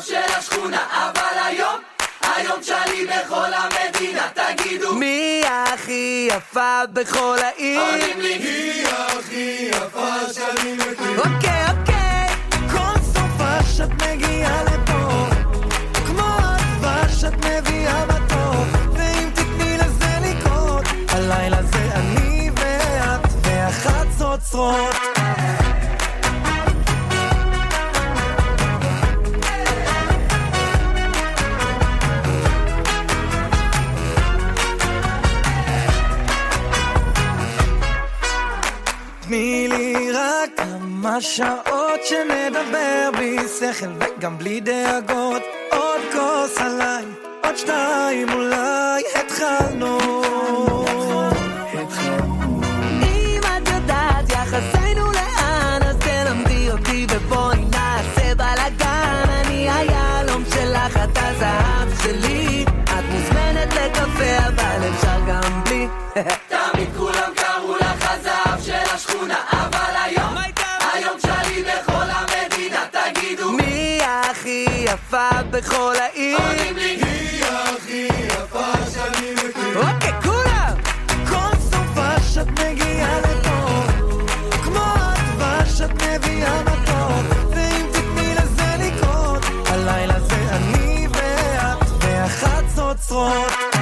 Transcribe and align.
הזהב 0.00 0.24
של 0.26 0.32
השכונה 0.38 0.86
אבל 0.90 1.38
היום 1.44 1.80
היום 2.22 2.62
שלי 2.62 3.06
בכל 3.06 3.50
המדינה 3.54 4.28
תגידו 4.34 4.94
מי 4.94 5.42
הכי 5.46 6.28
יפה 6.30 6.80
בכל 6.92 7.36
העיר? 7.42 7.80
עונים 7.80 8.20
לי 8.20 8.34
היא 8.34 8.86
הכי 8.88 9.70
יפה 9.70 10.32
שאני 10.32 10.72
מכיר? 10.72 11.18
אוקיי 11.18 11.64
אוקיי 11.70 12.28
כל 12.70 13.00
סופה 13.14 13.62
שאת 13.76 14.02
מגיעה 14.02 14.64
לפה 14.64 15.26
כמו 16.06 16.28
הדבש 16.38 17.20
שאת 17.20 17.44
מביאה 17.44 18.06
מתוק 18.06 18.92
ואם 18.92 19.30
תתני 19.34 19.78
לזה 19.78 20.18
לקרות 20.22 20.84
הלילה 21.08 21.62
זה 21.62 21.94
אני 21.94 22.50
ואת 22.56 23.30
והחצוצרות 23.42 24.96
תני 39.30 39.68
לי 39.68 40.12
רק 40.12 40.50
כמה 40.56 41.20
שעות 41.20 42.04
שנדבר 42.04 43.10
בלי 43.16 43.38
שכל 43.58 43.86
וגם 44.00 44.38
בלי 44.38 44.60
דאגות. 44.60 45.42
עוד 45.72 46.00
כוס 46.12 46.58
עליי, 46.58 47.04
עוד 47.44 47.56
שתיים 47.56 48.28
אולי 48.32 49.02
התחלנו 49.14 49.98
יפה 75.20 75.42
בכל 75.50 75.94
העיר? 76.00 76.38
היא 76.76 77.44
הכי 77.44 78.08
יפה 78.26 78.72
שאני 78.92 79.32
מכיר 79.32 79.78
אוקיי 79.78 80.12
כולם! 80.22 80.74
כל 81.28 81.56
סופה 81.60 82.20
שאת 82.34 82.48
מגיעה 82.48 83.20
לפה 83.20 83.82
כמו 84.64 84.80
הדבש 84.96 85.78
שאת 85.78 85.90
מביאה 85.92 86.62
מתוק 86.62 87.50
ואם 87.50 87.86
תתני 87.92 88.34
לזה 88.34 88.76
לקרות 88.78 89.44
הלילה 89.66 90.20
זה 90.20 90.56
אני 90.56 91.06
ואת 91.06 91.78
והחצוצרות 92.00 92.96
כל 93.72 93.79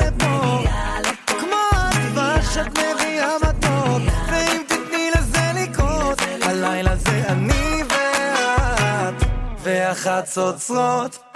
לפה. 0.00 0.64
כמו 1.26 1.56
הדבש 1.72 2.54
שאת 2.54 2.78
מביאה 2.78 3.34
מתוק 3.42 4.12
ואם 4.30 4.62
תתני 4.66 5.10
לזה 5.18 5.52
לקרות 5.54 6.18
הלילה 6.42 6.96
זה 6.96 7.22
אני 7.28 7.82
ואת 7.88 9.24
והחצוצרות 9.62 11.33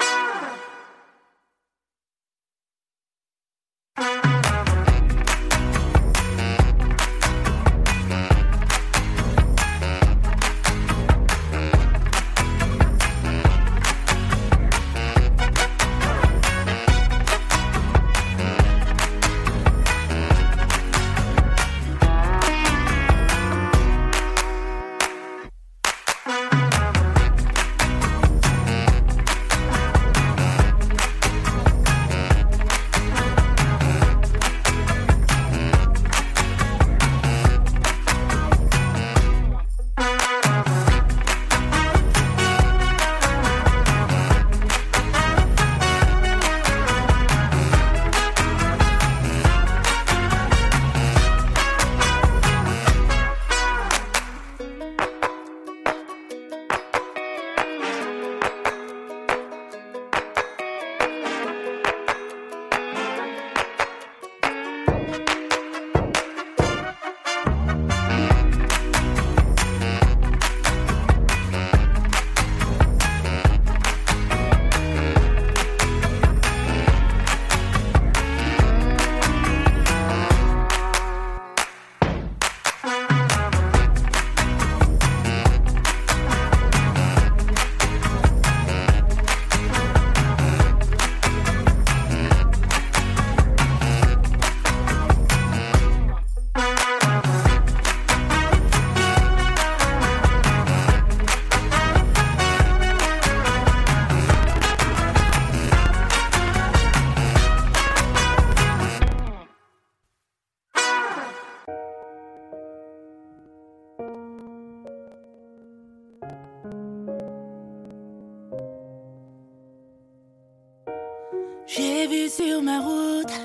sur 122.39 122.63
ma 122.63 122.79
route 122.81 123.37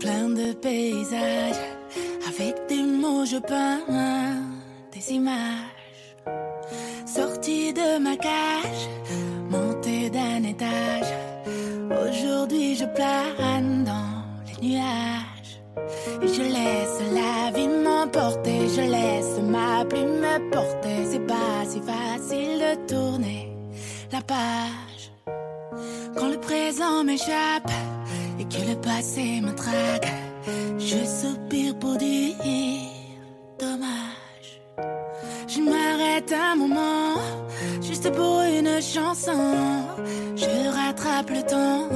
plein 0.00 0.28
de 0.28 0.52
paysages. 0.52 1.62
Avec 2.30 2.54
des 2.68 2.82
mots, 2.82 3.24
je 3.24 3.38
peins 3.38 3.80
des 4.92 5.12
images. 5.12 6.16
Sorti 7.06 7.72
de 7.72 7.98
ma 7.98 8.16
cage, 8.16 8.84
monté 9.50 10.10
d'un 10.10 10.42
étage. 10.44 11.10
Aujourd'hui, 12.04 12.74
je 12.74 12.84
plane 12.98 13.84
dans 13.84 14.14
les 14.46 14.58
nuages. 14.68 15.52
Et 16.22 16.28
je 16.28 16.42
laisse 16.56 16.98
la 17.20 17.50
vie 17.56 17.72
m'emporter. 17.84 18.60
Je 18.76 18.84
laisse 18.96 19.34
ma 19.54 19.84
plume 19.86 20.18
me 20.24 20.50
porter. 20.50 20.98
C'est 21.10 21.26
pas 21.34 21.60
si 21.70 21.80
facile 21.80 22.58
de 22.66 22.72
tourner 22.92 23.42
la 24.12 24.20
page. 24.20 25.02
Quand 26.16 26.28
le 26.28 26.40
présent 26.40 27.04
m'échappe 27.04 27.70
que 28.50 28.60
le 28.68 28.76
passé 28.80 29.40
me 29.40 29.54
traque, 29.54 30.12
je 30.78 31.04
soupire 31.04 31.78
pour 31.78 31.96
dire 31.96 32.36
dommage. 33.58 34.60
Je 35.46 35.60
m'arrête 35.60 36.32
un 36.32 36.56
moment, 36.56 37.14
juste 37.82 38.10
pour 38.12 38.42
une 38.42 38.80
chanson. 38.80 39.42
Je 40.36 40.68
rattrape 40.78 41.30
le 41.30 41.42
temps, 41.42 41.88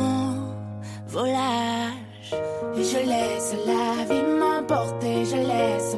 volage. 1.08 2.34
Et 2.76 2.84
je 2.84 2.98
laisse 2.98 3.54
la 3.66 4.04
vie 4.04 4.22
m'emporter, 4.40 5.24
je 5.24 5.36
laisse 5.36 5.91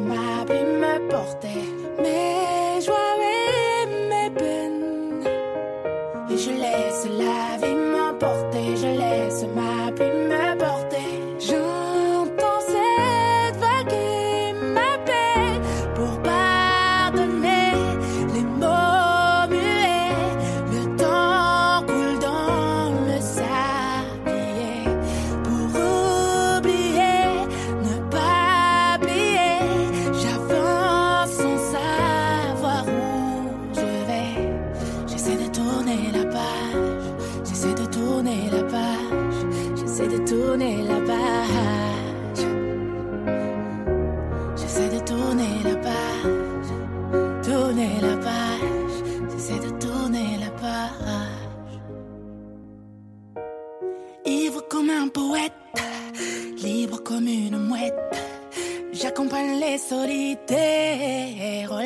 les 60.15 60.37
solitaires 60.47 61.73
au. 61.73 61.81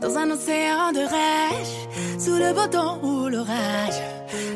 Dans 0.00 0.16
un 0.16 0.30
océan 0.30 0.92
de 0.92 1.00
rage, 1.00 1.74
sous 2.18 2.36
le 2.36 2.52
beau 2.54 2.66
temps 2.66 2.98
ou 3.02 3.28
l'orage, 3.28 4.00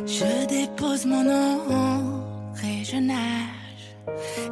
je 0.06 0.46
dépose 0.46 1.04
mon 1.04 1.22
nom 1.22 2.22
et 2.64 2.84
je 2.84 2.96
nage. 2.96 3.84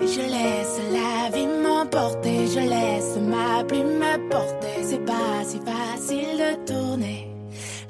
Et 0.00 0.06
je 0.06 0.20
laisse 0.20 0.80
la 0.92 1.30
vie 1.34 1.46
m'emporter, 1.46 2.46
je 2.46 2.60
laisse 2.60 3.16
ma 3.16 3.64
plume 3.64 3.98
me 3.98 4.28
porter. 4.28 4.76
C'est 4.82 5.04
pas 5.04 5.44
si 5.44 5.58
facile 5.58 6.36
de 6.38 6.72
tourner 6.72 7.28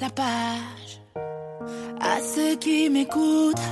la 0.01 0.11
page. 0.11 1.01
À 2.01 2.21
ceux 2.21 2.57
qui 2.57 2.89
m'écoutent 2.89 3.69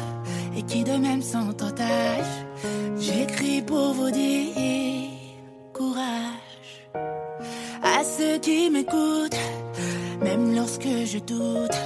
et 0.56 0.62
qui 0.62 0.82
de 0.82 0.96
même 0.96 1.22
sont 1.22 1.50
otages, 1.62 2.36
j'écris 2.98 3.62
pour 3.62 3.92
vous 3.94 4.10
dire 4.10 5.09
courage. 5.80 6.72
À 7.82 8.04
ceux 8.04 8.36
qui 8.38 8.70
m'écoutent, 8.70 9.42
même 10.26 10.54
lorsque 10.54 10.94
je 11.12 11.18
doute, 11.32 11.76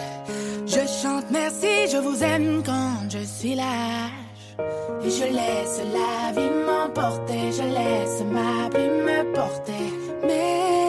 je 0.67 0.82
chante 1.00 1.29
merci, 1.31 1.73
je 1.93 1.99
vous 2.06 2.19
aime 2.32 2.62
quand 2.70 2.96
je 3.14 3.23
suis 3.37 3.55
lâche. 3.55 4.46
Et 5.05 5.11
je 5.19 5.26
laisse 5.38 5.79
la 5.99 6.17
vie 6.37 6.55
m'emporter, 6.67 7.43
je 7.58 7.67
laisse 7.79 8.19
ma 8.37 8.55
plume 8.73 9.00
me 9.08 9.19
porter. 9.38 9.87
Mes 10.29 10.83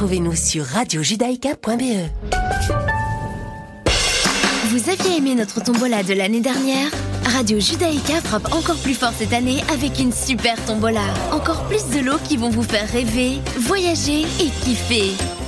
Retrouvez-nous 0.00 0.34
sur 0.34 0.64
radiojudaïka.be. 0.64 2.08
Vous 4.70 4.88
aviez 4.88 5.18
aimé 5.18 5.34
notre 5.34 5.62
tombola 5.62 6.02
de 6.02 6.14
l'année 6.14 6.40
dernière? 6.40 6.88
Radio 7.26 7.60
Judaïka 7.60 8.22
frappe 8.22 8.50
encore 8.54 8.78
plus 8.78 8.94
fort 8.94 9.12
cette 9.14 9.34
année 9.34 9.62
avec 9.70 9.98
une 9.98 10.14
super 10.14 10.54
tombola. 10.64 11.04
Encore 11.32 11.64
plus 11.64 11.86
de 11.90 12.00
lots 12.00 12.16
qui 12.26 12.38
vont 12.38 12.48
vous 12.48 12.62
faire 12.62 12.88
rêver, 12.88 13.40
voyager 13.58 14.22
et 14.22 14.48
kiffer. 14.64 15.12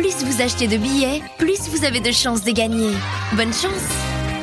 plus 0.00 0.24
vous 0.24 0.40
achetez 0.40 0.66
de 0.66 0.78
billets, 0.78 1.20
plus 1.36 1.68
vous 1.68 1.84
avez 1.84 2.00
de 2.00 2.10
chances 2.10 2.42
de 2.42 2.52
gagner. 2.52 2.92
Bonne 3.34 3.52
chance 3.52 4.09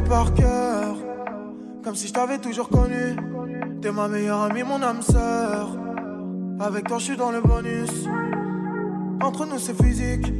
Par 0.00 0.32
cœur, 0.32 0.96
comme 1.84 1.94
si 1.94 2.08
je 2.08 2.12
t'avais 2.12 2.38
toujours 2.38 2.68
connu. 2.68 3.16
T'es 3.82 3.92
ma 3.92 4.08
meilleure 4.08 4.42
amie, 4.42 4.62
mon 4.62 4.80
âme 4.82 5.02
sœur. 5.02 5.76
Avec 6.60 6.88
toi, 6.88 6.98
je 6.98 7.04
suis 7.04 7.16
dans 7.16 7.30
le 7.30 7.40
bonus. 7.40 7.90
Entre 9.20 9.46
nous, 9.46 9.58
c'est 9.58 9.80
physique. 9.82 10.32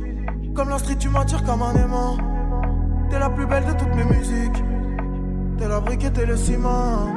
Comme 0.55 0.69
la 0.69 0.79
tu 0.81 1.09
m'attires 1.09 1.45
comme 1.45 1.63
un 1.63 1.75
aimant. 1.75 2.17
T'es 3.11 3.19
la 3.19 3.31
plus 3.31 3.47
belle 3.47 3.65
de 3.65 3.73
toutes 3.73 3.95
mes 3.95 4.05
musiques. 4.05 4.63
T'es 5.59 5.69
la 5.69 5.81
brique 5.81 6.05
et 6.05 6.13
t'es 6.13 6.27
le 6.27 6.37
ciment. 6.37 7.09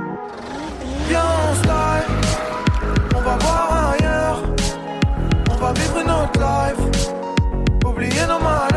Viens, 1.08 1.22
on 1.50 1.56
style. 1.56 2.16
On 3.16 3.22
va 3.22 3.38
voir 3.38 3.94
ailleurs. 3.94 4.44
On 5.52 5.56
va 5.56 5.74
vivre 5.74 6.00
une 6.00 6.12
autre 6.12 6.40
life. 6.40 7.10
Oublier 7.86 8.26
nos 8.28 8.40
malheurs. 8.40 8.75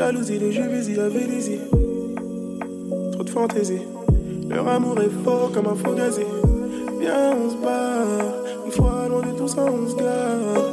Jalousie, 0.00 0.38
les 0.38 0.48
busy 0.48 0.98
avec 0.98 1.28
Lizzie. 1.28 1.60
Trop 3.12 3.22
de 3.22 3.28
fantaisie, 3.28 3.82
leur 4.48 4.66
amour 4.66 4.98
est 5.02 5.10
fort 5.22 5.52
comme 5.52 5.66
un 5.66 5.74
faux 5.74 5.92
gazé. 5.92 6.26
Viens, 6.98 7.36
on 7.36 7.50
se 7.50 7.56
barre, 7.56 8.34
une 8.64 8.72
fois 8.72 9.08
loin 9.10 9.20
de 9.20 9.36
tout 9.36 9.46
ça, 9.48 9.62
on 9.62 9.86
se 9.90 9.96
gare. 9.96 10.69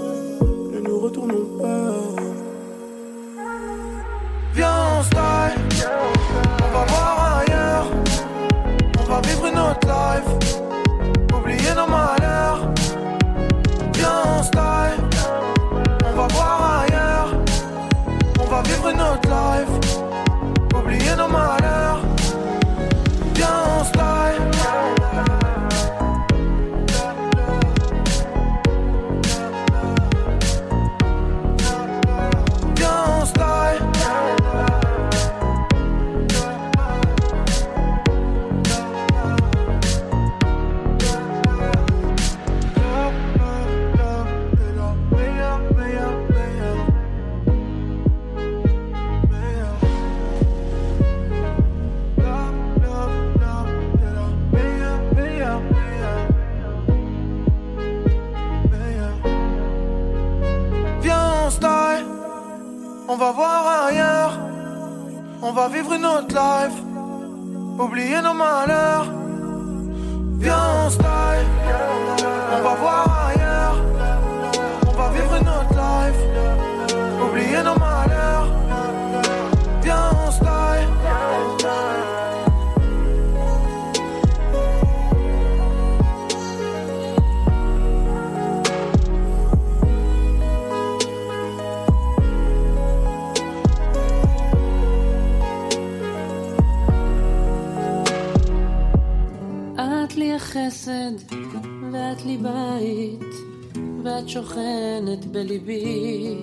שוכנת 104.38 105.26
בליבי. 105.26 106.36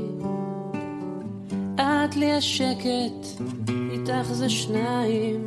את 1.75 2.17
לי 2.17 2.33
השקט, 2.33 3.43
איתך 3.91 4.33
זה 4.33 4.49
שניים, 4.51 5.45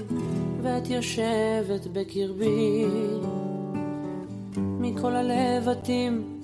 ואת 0.62 0.90
יושבת 0.90 1.88
בקרבי. 1.94 2.86
מכל 4.58 5.16
הלבטים, 5.16 6.42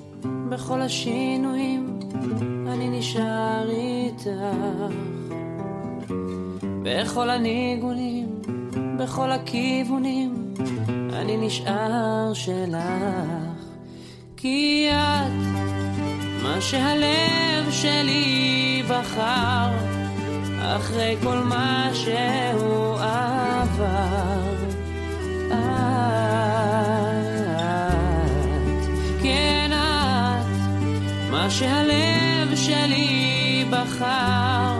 בכל 0.50 0.82
השינויים, 0.82 2.00
אני 2.68 3.00
נשאר 3.00 3.70
איתך. 3.70 4.28
בכל 6.84 7.30
הניגונים, 7.30 8.42
בכל 8.98 9.32
הכיוונים, 9.32 10.54
אני 11.14 11.38
נשאר 11.38 12.34
שלך. 12.34 13.54
כי 14.38 14.90
את 14.92 15.73
מה 16.44 16.62
שהלב 16.62 17.72
שלי 17.72 18.84
בחר, 18.88 19.70
אחרי 20.60 21.16
כל 21.24 21.38
מה 21.38 21.90
שהוא 21.94 23.00
עבר. 23.00 24.54
את, 25.48 25.54
כן 29.24 29.72
את, 29.72 30.46
מה 31.32 31.50
שהלב 31.50 32.56
שלי 32.56 33.66
בחר, 33.70 34.80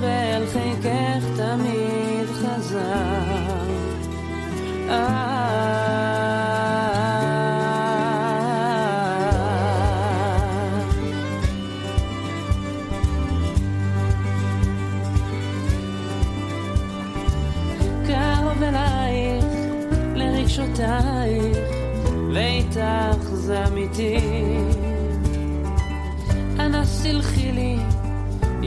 ואל 0.00 0.42
חיקך 0.46 1.24
תמיד 1.36 2.26
חזר. 2.34 3.68
את. 4.86 5.87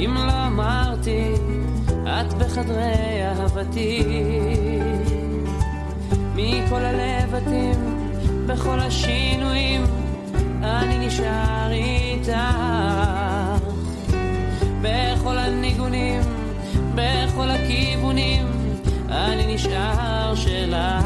אם 0.06 0.16
לא 0.16 0.48
אמרתי, 0.48 1.34
את 2.04 2.34
בחדרי 2.34 3.24
אהבתי. 3.24 4.04
מכל 6.36 6.82
הלבטים, 6.86 8.08
בכל 8.46 8.80
השינויים, 8.80 9.84
אני 10.64 11.08
נשאר 11.08 11.72
איתך. 11.72 12.32
בכל 14.82 15.38
הניגונים, 15.38 16.22
בכל 16.96 17.50
הכיוונים, 17.50 18.48
אני 19.10 19.56
נשאר 19.56 20.36
שלך. 20.36 21.06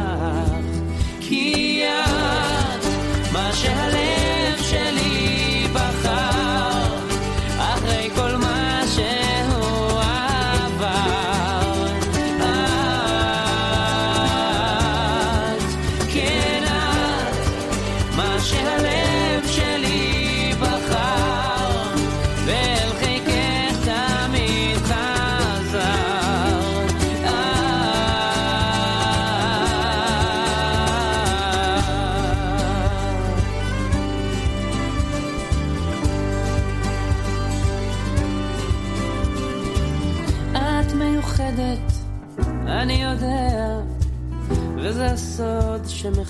כי 1.19 1.83
את 1.83 2.85
מה 3.33 3.49
שהלב 3.53 4.57
שלי 4.61 5.04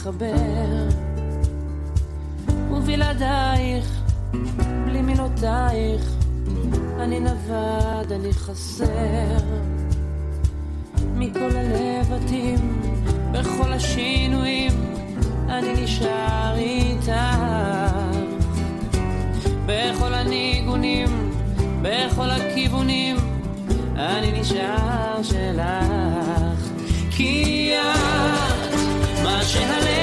שמחבר. 0.05 0.87
ובלעדייך, 2.71 4.01
בלי 4.85 5.01
מילותייך, 5.01 6.01
אני 6.99 7.19
נווד, 7.19 8.11
אני 8.11 8.33
חסר. 8.33 9.37
מכל 11.15 11.49
הלבטים, 11.55 12.81
בכל 13.31 13.73
השינויים, 13.73 14.71
אני 15.49 15.83
נשאר 15.83 16.55
איתך. 16.57 17.11
בכל 19.65 20.13
הניגונים, 20.13 21.31
בכל 21.81 22.29
הכיוונים, 22.29 23.15
אני 23.95 24.41
נשאר 24.41 25.23
שלך. 25.23 26.59
כי 27.11 27.71
את, 27.73 28.73
מה 29.23 29.43
שהלב 29.43 29.94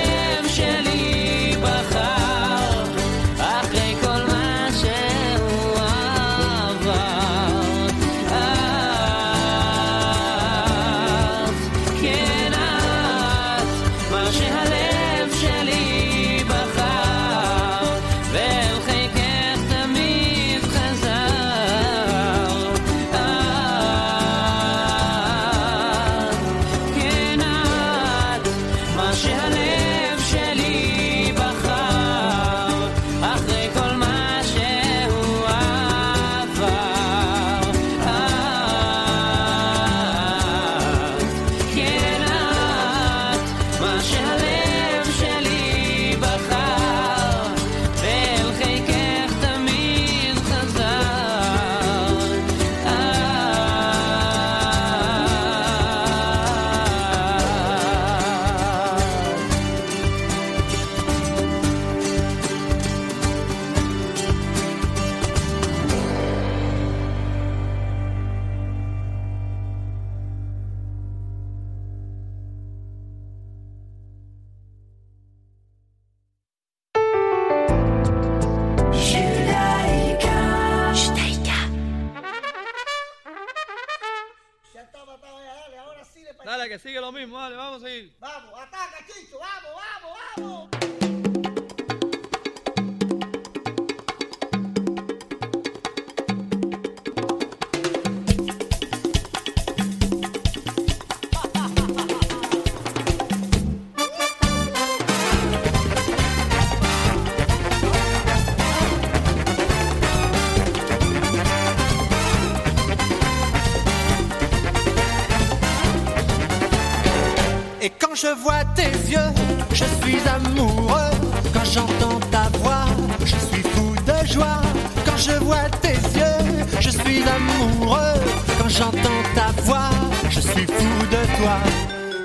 je 118.23 118.29
vois 118.41 118.65
tes 118.77 118.93
yeux, 119.11 119.33
je 119.73 119.85
suis 120.01 120.21
amoureux. 120.29 121.15
Quand 121.53 121.65
j'entends 121.65 122.21
ta 122.31 122.45
voix, 122.59 122.87
je 123.21 123.37
suis 123.49 123.63
fou 123.63 123.95
de 124.07 124.27
joie. 124.33 124.63
Quand 125.05 125.17
je 125.17 125.33
vois 125.45 125.69
tes 125.81 125.99
yeux, 126.19 126.65
je 126.79 126.91
suis 126.91 127.23
amoureux. 127.39 128.21
Quand 128.59 128.69
j'entends 128.69 129.23
ta 129.35 129.49
voix, 129.63 129.91
je 130.31 130.41
suis 130.41 130.67
fou 130.67 130.93
de 131.11 131.23
toi. 131.39 131.57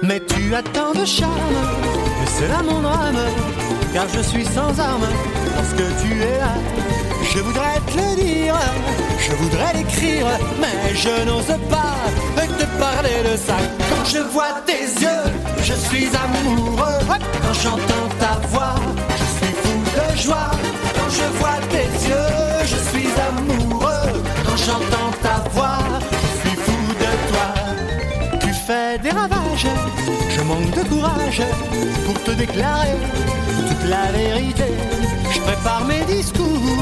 Mais 0.04 0.20
tu 0.20 0.54
as 0.54 0.62
tant 0.62 0.94
de 0.94 1.06
charme, 1.06 1.58
et 2.22 2.30
c'est 2.36 2.48
là 2.48 2.62
mon 2.64 2.82
drame. 2.82 3.24
Car 3.94 4.06
je 4.16 4.22
suis 4.22 4.46
sans 4.46 4.80
armes, 4.80 5.10
parce 5.56 5.74
que 5.74 5.88
tu 6.02 6.22
es 6.22 6.38
là. 6.38 6.54
Je 7.34 7.40
voudrais 7.40 7.80
te 7.88 7.98
le 7.98 8.24
dire, 8.24 8.56
je 9.20 9.32
voudrais 9.36 9.74
l'écrire, 9.74 10.28
mais 10.62 10.96
je 10.96 11.26
n'ose 11.26 11.58
pas 11.70 11.98
te 12.58 12.66
parler 12.80 13.24
de 13.32 13.38
ça. 13.38 13.56
Quand 13.90 14.06
je 14.06 14.20
vois 14.20 14.62
tes 14.66 14.84
yeux, 15.02 15.24
je 15.67 15.73
suis 15.73 16.08
amoureux. 16.25 16.99
Quand 17.43 17.58
j'entends 17.62 18.08
ta 18.19 18.34
voix, 18.47 18.75
je 19.19 19.25
suis 19.38 19.53
fou 19.62 19.75
de 19.97 20.17
joie. 20.25 20.51
Quand 20.95 21.12
je 21.19 21.27
vois 21.39 21.60
tes 21.73 21.89
yeux, 22.10 22.36
je 22.71 22.80
suis 22.89 23.10
amoureux. 23.30 24.10
Quand 24.45 24.58
j'entends 24.65 25.12
ta 25.21 25.38
voix, 25.53 25.80
je 26.21 26.49
suis 26.49 26.58
fou 26.65 26.80
de 27.03 27.12
toi. 27.30 27.47
Tu 28.39 28.53
fais 28.65 28.97
des 28.99 29.10
ravages, 29.10 29.67
je 30.36 30.41
manque 30.41 30.71
de 30.80 30.84
courage 30.91 31.41
pour 32.06 32.17
te 32.23 32.32
déclarer 32.32 32.97
toute 33.67 33.89
la 33.89 34.06
vérité. 34.19 34.69
Je 35.34 35.39
prépare 35.41 35.84
mes 35.86 36.03
discours 36.15 36.77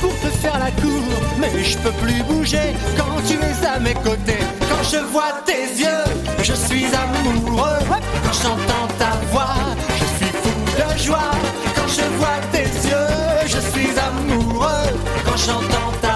pour 0.00 0.14
te 0.22 0.30
faire 0.42 0.58
la 0.58 0.72
cour, 0.82 1.06
mais 1.38 1.52
je 1.62 1.78
peux 1.78 1.96
plus 2.04 2.20
bouger 2.24 2.74
quand 2.96 3.16
tu 3.28 3.34
es 3.34 3.66
à 3.66 3.78
mes 3.78 3.94
côtés. 3.94 4.42
Quand 4.68 4.84
je 4.92 4.98
vois 5.12 5.34
tes 5.46 5.66
yeux, 5.82 6.04
je 6.42 6.52
suis 6.52 6.86
amoureux. 6.86 7.43
Quand 8.34 8.48
j'entends 8.48 8.88
ta 8.98 9.10
voix, 9.30 9.54
je 9.96 10.04
suis 10.16 10.32
fou 10.32 10.50
de 10.76 10.98
joie. 10.98 11.30
Quand 11.76 11.88
je 11.88 12.02
vois 12.18 12.40
tes 12.50 12.64
yeux, 12.64 13.46
je 13.46 13.60
suis 13.70 13.90
amoureux. 13.98 14.90
Quand 15.24 15.36
j'entends 15.36 15.92
ta 16.00 16.13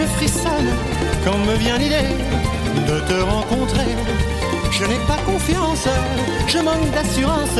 je 0.00 0.06
frissonne 0.16 0.70
quand 1.24 1.38
me 1.38 1.54
vient 1.56 1.78
l'idée 1.78 2.08
de 2.88 3.00
te 3.00 3.20
rencontrer. 3.22 3.90
Je 4.70 4.84
n'ai 4.84 5.00
pas 5.06 5.18
confiance, 5.26 5.86
je 6.46 6.58
manque 6.58 6.90
d'assurance 6.92 7.58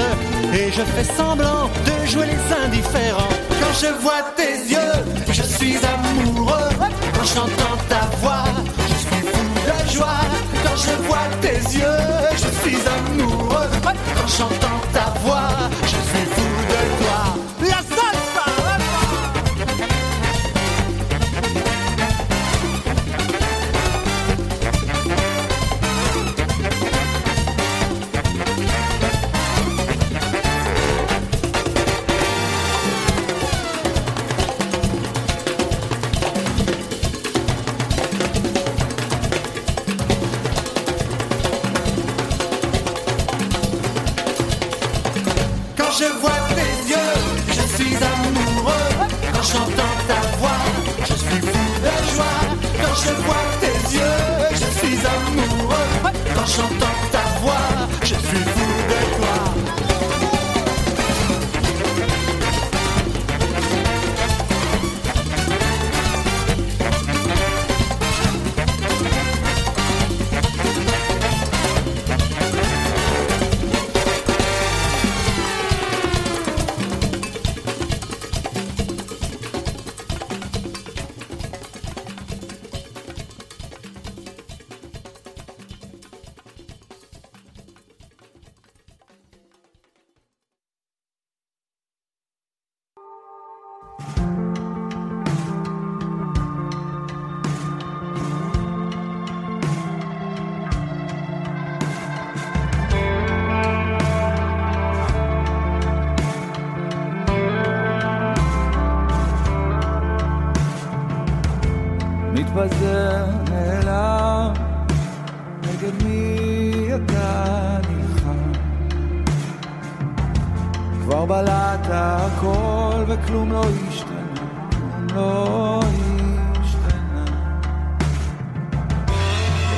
et 0.54 0.72
je 0.72 0.82
fais 0.92 1.04
semblant 1.04 1.68
de 1.84 2.06
jouer 2.06 2.26
les 2.26 2.64
indifférents. 2.64 3.34
Quand 3.60 3.74
je 3.82 3.92
vois 4.02 4.22
tes 4.36 4.56
yeux, 4.74 4.96
je 5.30 5.42
suis 5.42 5.76
amoureux. 5.94 6.70
Quand 7.14 7.28
j'entends 7.34 7.78
ta 7.88 8.04
voix, 8.22 8.44
je 8.88 8.96
suis 9.04 9.22
fou 9.30 9.44
de 9.66 9.92
joie. 9.92 10.24
Quand 10.64 10.76
je 10.76 10.94
vois 11.06 11.28
tes 11.42 11.58
yeux, 11.76 12.02
je 12.32 12.50
suis 12.62 12.80
amoureux. 12.96 13.70
Quand 13.82 14.28
j'entends 14.38 14.80
ta 14.94 15.06
voix, 15.24 15.50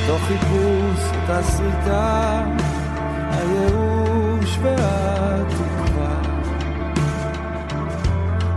תוך 0.07 0.21
חיפוש, 0.21 0.99
את 1.11 1.29
הסריטה, 1.29 2.43
הייאוש 3.31 4.57
והתקווה. 4.61 6.15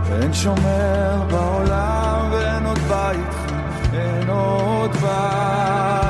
ואין 0.03 0.33
שומר 0.33 1.23
בעולם 1.31 2.29
ואין 2.31 2.65
עוד 2.65 2.79
בית, 2.79 3.53
אין 3.93 4.29
עוד 4.29 4.91
בית. 4.91 6.06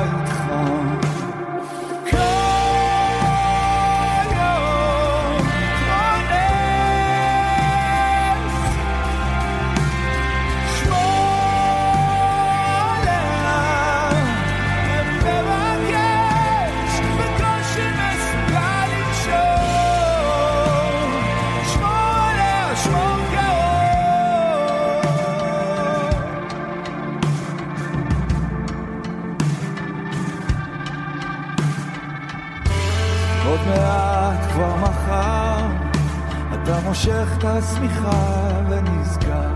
מושך 36.88 37.28
את 37.38 37.44
השמיכה 37.44 38.48
ונסגר. 38.68 39.50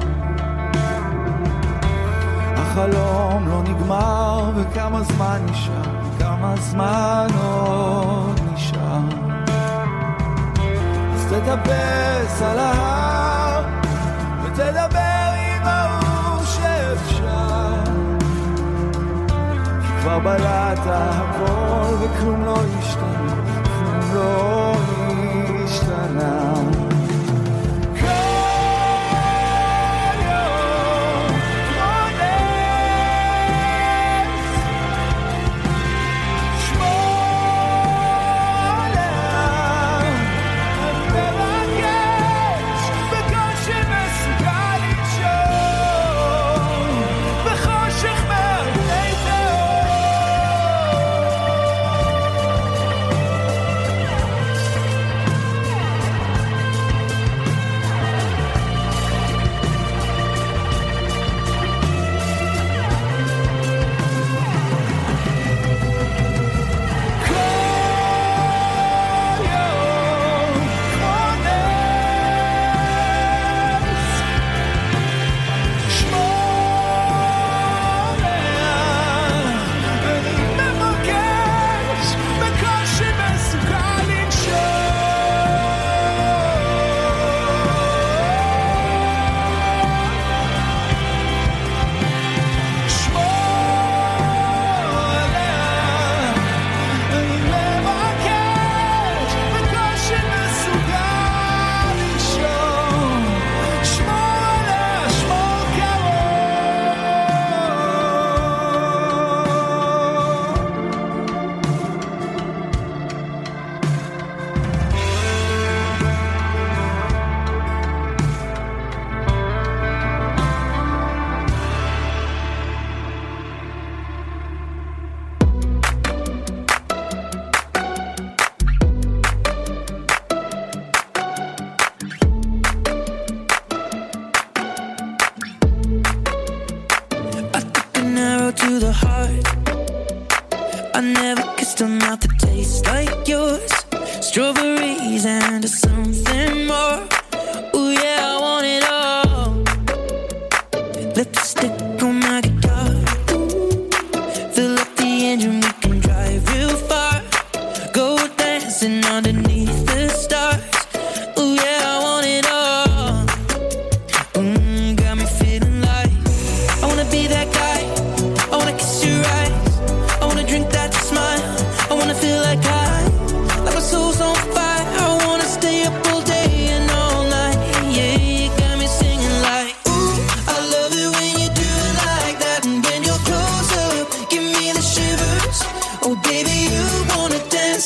החלום 2.57 3.49
לא 3.49 3.63
נגמר, 3.63 4.51
וכמה 4.57 5.03
זמן 5.03 5.41
נשאר, 5.51 5.83
כמה 6.19 6.55
זמן 6.57 7.27
עוד 7.45 8.41
נשאר. 8.53 9.01
אז 11.15 11.27
תטפס 11.27 12.43
על 12.43 12.59
ההר, 12.59 13.65
ותדבר 14.45 15.33
עם 15.37 15.63
ההוא 15.65 16.45
שאפשר. 16.45 17.85
כי 19.83 20.03
כבר 20.03 20.19
בלעת 20.19 20.79
הכל, 20.85 21.95
וכלום 22.01 22.45
לא 22.45 22.57
השתנה, 22.79 23.35
כלום 23.65 24.15
לא... 24.15 24.72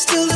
still 0.06 0.35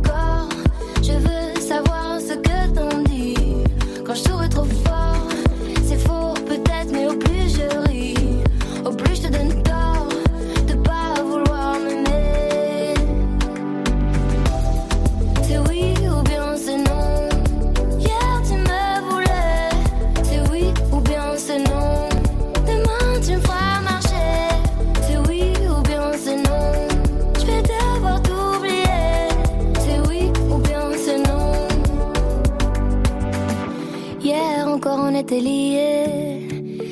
Encore 34.81 34.99
on 35.11 35.15
était 35.15 35.39
liés. 35.39 36.47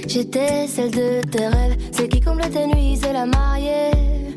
J'étais 0.07 0.67
celle 0.67 0.91
de 0.91 1.21
tes 1.27 1.47
rêves, 1.47 1.75
celle 1.91 2.07
qui 2.09 2.21
comble 2.21 2.41
tes 2.41 2.67
nuits, 2.67 2.99
c'est 3.01 3.13
la 3.13 3.25
mariée. 3.25 4.35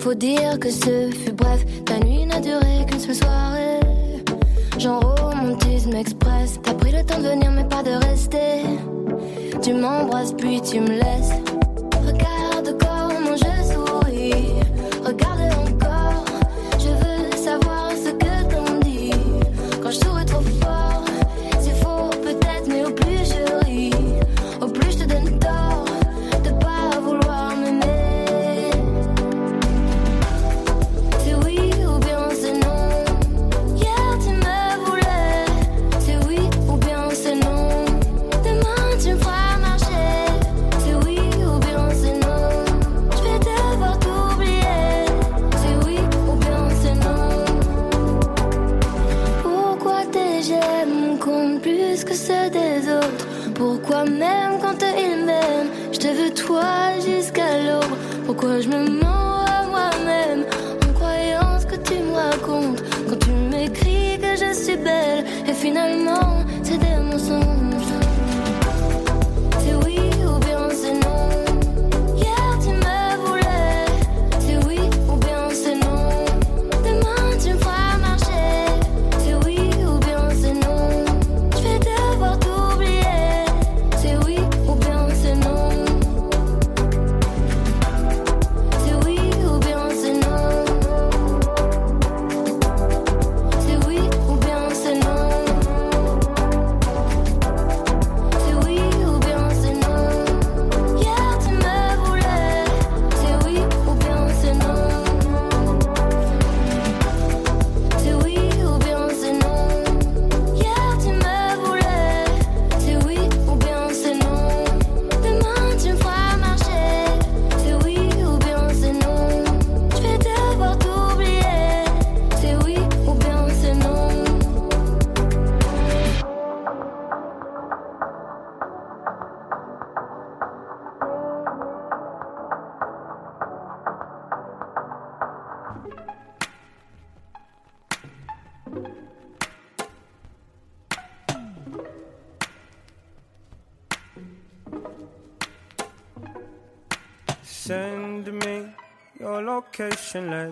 Faut 0.00 0.14
dire 0.14 0.58
que 0.58 0.70
ce 0.70 1.10
fut 1.10 1.32
bref, 1.32 1.64
ta 1.84 2.00
nuit 2.00 2.26
n'a 2.26 2.40
duré 2.40 2.84
qu'une 2.88 2.98
seule 2.98 3.14
soirée. 3.14 3.80
Genre 4.78 5.14
romantisme 5.20 5.94
express, 5.94 6.58
t'as 6.62 6.74
pris 6.74 6.90
le 6.90 7.04
temps 7.04 7.18
de 7.18 7.28
venir 7.28 7.52
mais 7.52 7.68
pas 7.68 7.84
de 7.84 7.92
rester. 8.08 8.62
Tu 9.62 9.74
m'embrasses 9.74 10.32
puis 10.32 10.60
tu 10.60 10.80
me 10.80 10.88
laisses. 10.88 11.57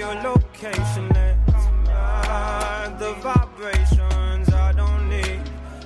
Your 0.00 0.14
location. 0.14 1.08
Let's 1.10 1.66
ride 1.86 2.96
the 2.98 3.12
vibrations. 3.20 4.48
I 4.48 4.72
don't 4.72 5.10
need 5.10 5.42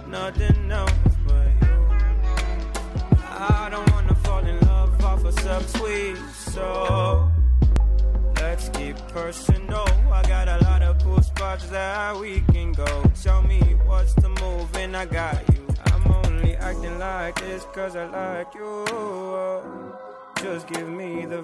nothing 0.06 0.70
else 0.70 0.92
but 1.26 1.48
you. 1.62 1.74
I 3.28 3.68
don't 3.72 3.90
wanna 3.90 4.14
fall 4.22 4.46
in 4.46 4.60
love 4.60 5.04
off 5.04 5.24
a 5.24 5.32
subtweet, 5.32 6.16
so 6.32 7.28
let's 8.36 8.68
keep 8.68 8.96
personal. 9.08 9.88
I 10.12 10.22
got 10.28 10.46
a 10.46 10.58
lot 10.62 10.82
of 10.82 11.02
cool 11.02 11.20
spots 11.20 11.68
that 11.70 12.16
we 12.16 12.40
can 12.52 12.70
go. 12.72 13.02
Tell 13.20 13.42
me 13.42 13.60
what's 13.84 14.14
the 14.14 14.28
move, 14.28 14.68
and 14.76 14.96
I 14.96 15.06
got 15.06 15.42
you. 15.52 15.66
I'm 15.86 16.04
only 16.24 16.54
acting 16.56 17.00
like 17.00 17.34
this 17.40 17.66
cause 17.74 17.96
I 17.96 18.06
like 18.06 18.54
you. 18.54 19.93
Just 20.45 20.66
give 20.66 20.88
me 20.90 21.24
the 21.24 21.40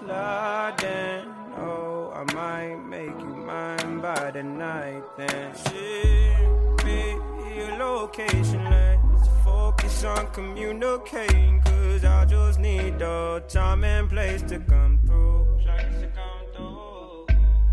slide 0.00 0.82
in. 0.82 1.32
Oh, 1.56 2.10
I 2.12 2.24
might 2.34 2.74
make 2.84 3.16
you 3.20 3.34
mine 3.50 4.00
by 4.00 4.32
the 4.32 4.42
night 4.42 5.04
then. 5.16 5.54
Ship 5.54 6.84
me 6.84 7.16
your 7.56 7.78
location, 7.78 8.64
let's 8.64 9.28
focus 9.44 10.02
on 10.02 10.26
communicating. 10.32 11.60
Cause 11.60 12.04
I 12.04 12.24
just 12.24 12.58
need 12.58 12.98
the 12.98 13.44
time 13.46 13.84
and 13.84 14.10
place 14.10 14.42
to 14.50 14.58
come 14.58 14.98
through. 15.06 15.46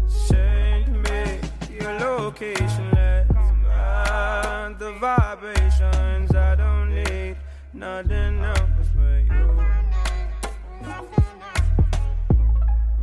Send 0.06 1.02
me 1.06 1.40
your 1.72 1.92
location, 2.00 2.92
let's 2.94 3.34
find 3.34 4.78
the 4.78 4.92
vibrations. 5.02 6.36
I 6.36 6.54
don't 6.56 6.94
need 6.94 7.36
nothing 7.74 8.44
else 8.44 8.83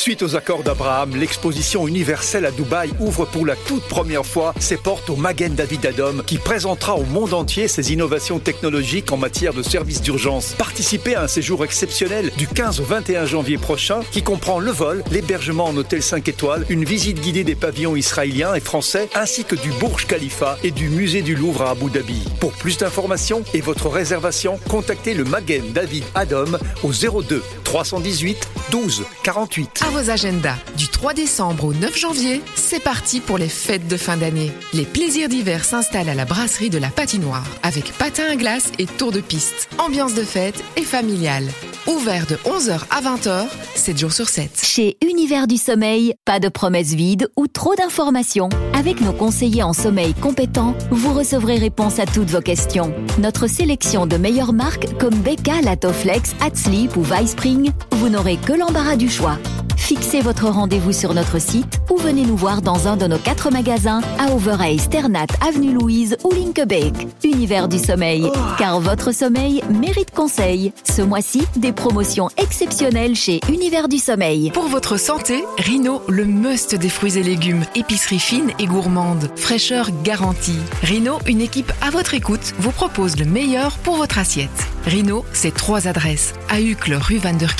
Suite 0.00 0.22
aux 0.22 0.34
accords 0.34 0.62
d'Abraham, 0.62 1.14
l'exposition 1.14 1.86
universelle 1.86 2.46
à 2.46 2.50
Dubaï 2.50 2.90
ouvre 3.00 3.26
pour 3.26 3.44
la 3.44 3.54
toute 3.54 3.82
première 3.82 4.24
fois 4.24 4.54
ses 4.58 4.78
portes 4.78 5.10
au 5.10 5.14
Magen 5.14 5.54
David 5.54 5.84
Adom 5.84 6.22
qui 6.26 6.38
présentera 6.38 6.96
au 6.96 7.04
monde 7.04 7.34
entier 7.34 7.68
ses 7.68 7.92
innovations 7.92 8.38
technologiques 8.38 9.12
en 9.12 9.18
matière 9.18 9.52
de 9.52 9.60
services 9.60 10.00
d'urgence. 10.00 10.54
Participez 10.56 11.16
à 11.16 11.24
un 11.24 11.28
séjour 11.28 11.66
exceptionnel 11.66 12.30
du 12.38 12.46
15 12.48 12.80
au 12.80 12.84
21 12.84 13.26
janvier 13.26 13.58
prochain 13.58 14.00
qui 14.10 14.22
comprend 14.22 14.58
le 14.58 14.70
vol, 14.70 15.04
l'hébergement 15.10 15.66
en 15.66 15.76
hôtel 15.76 16.02
5 16.02 16.26
étoiles, 16.28 16.64
une 16.70 16.86
visite 16.86 17.20
guidée 17.20 17.44
des 17.44 17.54
pavillons 17.54 17.94
israéliens 17.94 18.54
et 18.54 18.60
français 18.60 19.10
ainsi 19.14 19.44
que 19.44 19.54
du 19.54 19.68
Burj 19.80 20.06
Khalifa 20.06 20.56
et 20.64 20.70
du 20.70 20.88
musée 20.88 21.20
du 21.20 21.34
Louvre 21.36 21.60
à 21.60 21.72
Abu 21.72 21.90
Dhabi. 21.90 22.24
Pour 22.40 22.52
plus 22.52 22.78
d'informations 22.78 23.44
et 23.52 23.60
votre 23.60 23.90
réservation, 23.90 24.58
contactez 24.70 25.12
le 25.12 25.24
Magen 25.24 25.72
David 25.74 26.04
Adom 26.14 26.58
au 26.82 26.90
02 26.90 27.42
318 27.64 28.48
12 28.70 29.04
48. 29.24 29.82
À 29.86 29.90
vos 30.00 30.10
agendas. 30.10 30.56
Du 30.76 30.88
3 30.88 31.14
décembre 31.14 31.64
au 31.66 31.74
9 31.74 31.96
janvier, 31.96 32.40
c'est 32.54 32.82
parti 32.82 33.20
pour 33.20 33.38
les 33.38 33.48
fêtes 33.48 33.86
de 33.88 33.96
fin 33.96 34.16
d'année. 34.16 34.52
Les 34.72 34.84
plaisirs 34.84 35.28
d'hiver 35.28 35.64
s'installent 35.64 36.08
à 36.08 36.14
la 36.14 36.24
brasserie 36.24 36.70
de 36.70 36.78
la 36.78 36.88
patinoire 36.88 37.46
avec 37.62 37.92
patin 37.98 38.24
à 38.30 38.36
glace 38.36 38.72
et 38.78 38.86
tour 38.86 39.12
de 39.12 39.20
piste. 39.20 39.68
Ambiance 39.78 40.14
de 40.14 40.22
fête 40.22 40.62
et 40.76 40.82
familiale. 40.82 41.48
Ouvert 41.86 42.26
de 42.26 42.36
11h 42.36 42.80
à 42.90 43.00
20h, 43.00 43.46
7 43.74 43.98
jours 43.98 44.12
sur 44.12 44.28
7. 44.28 44.62
Chez 44.62 44.96
Univers 45.02 45.46
du 45.46 45.56
Sommeil, 45.56 46.14
pas 46.24 46.38
de 46.38 46.48
promesses 46.48 46.94
vides 46.94 47.28
ou 47.36 47.46
trop 47.46 47.74
d'informations. 47.74 48.48
Avec 48.74 49.00
nos 49.00 49.12
conseillers 49.12 49.62
en 49.62 49.72
sommeil 49.72 50.14
compétents, 50.14 50.76
vous 50.90 51.12
recevrez 51.12 51.56
réponse 51.56 51.98
à 51.98 52.06
toutes 52.06 52.30
vos 52.30 52.40
questions. 52.40 52.94
Notre 53.18 53.48
sélection 53.48 54.06
de 54.06 54.16
meilleures 54.16 54.52
marques 54.52 54.96
comme 54.98 55.14
Becca, 55.14 55.60
Latoflex, 55.62 56.34
Hatsleep 56.40 56.96
ou 56.96 57.04
Spring, 57.26 57.70
vous 57.92 58.08
n'aurez 58.08 58.36
que 58.36 58.52
l'embarras 58.52 58.96
du 58.96 59.10
choix. 59.10 59.38
Fixez 59.80 60.20
votre 60.20 60.46
rendez-vous 60.48 60.92
sur 60.92 61.14
notre 61.14 61.40
site 61.40 61.80
ou 61.90 61.96
venez 61.96 62.24
nous 62.24 62.36
voir 62.36 62.62
dans 62.62 62.86
un 62.86 62.96
de 62.96 63.08
nos 63.08 63.18
quatre 63.18 63.50
magasins 63.50 64.02
à 64.20 64.32
Overay, 64.32 64.78
Sternat, 64.78 65.26
Avenue 65.44 65.72
Louise 65.72 66.16
ou 66.22 66.30
Linkebeek. 66.32 67.08
Univers 67.24 67.66
du 67.66 67.78
sommeil, 67.78 68.30
car 68.56 68.78
votre 68.78 69.10
sommeil 69.10 69.64
mérite 69.68 70.12
conseil. 70.12 70.72
Ce 70.84 71.02
mois-ci, 71.02 71.42
des 71.56 71.72
promotions 71.72 72.28
exceptionnelles 72.36 73.16
chez 73.16 73.40
Univers 73.48 73.88
du 73.88 73.98
sommeil. 73.98 74.52
Pour 74.52 74.68
votre 74.68 74.96
santé, 74.96 75.44
Rhino, 75.58 76.02
le 76.06 76.24
must 76.24 76.76
des 76.76 76.88
fruits 76.88 77.18
et 77.18 77.24
légumes. 77.24 77.64
Épicerie 77.74 78.20
fine 78.20 78.52
et 78.60 78.66
gourmande. 78.66 79.28
Fraîcheur 79.34 79.88
garantie. 80.04 80.60
Rhino, 80.84 81.18
une 81.26 81.40
équipe 81.40 81.72
à 81.80 81.90
votre 81.90 82.14
écoute, 82.14 82.54
vous 82.60 82.70
propose 82.70 83.16
le 83.16 83.24
meilleur 83.24 83.72
pour 83.78 83.96
votre 83.96 84.18
assiette. 84.18 84.50
Rhino, 84.86 85.24
c'est 85.32 85.54
trois 85.54 85.88
adresses. 85.88 86.32
À 86.48 86.60
Uccle, 86.60 86.94
rue 86.94 87.18
Van 87.18 87.32
der 87.32 87.56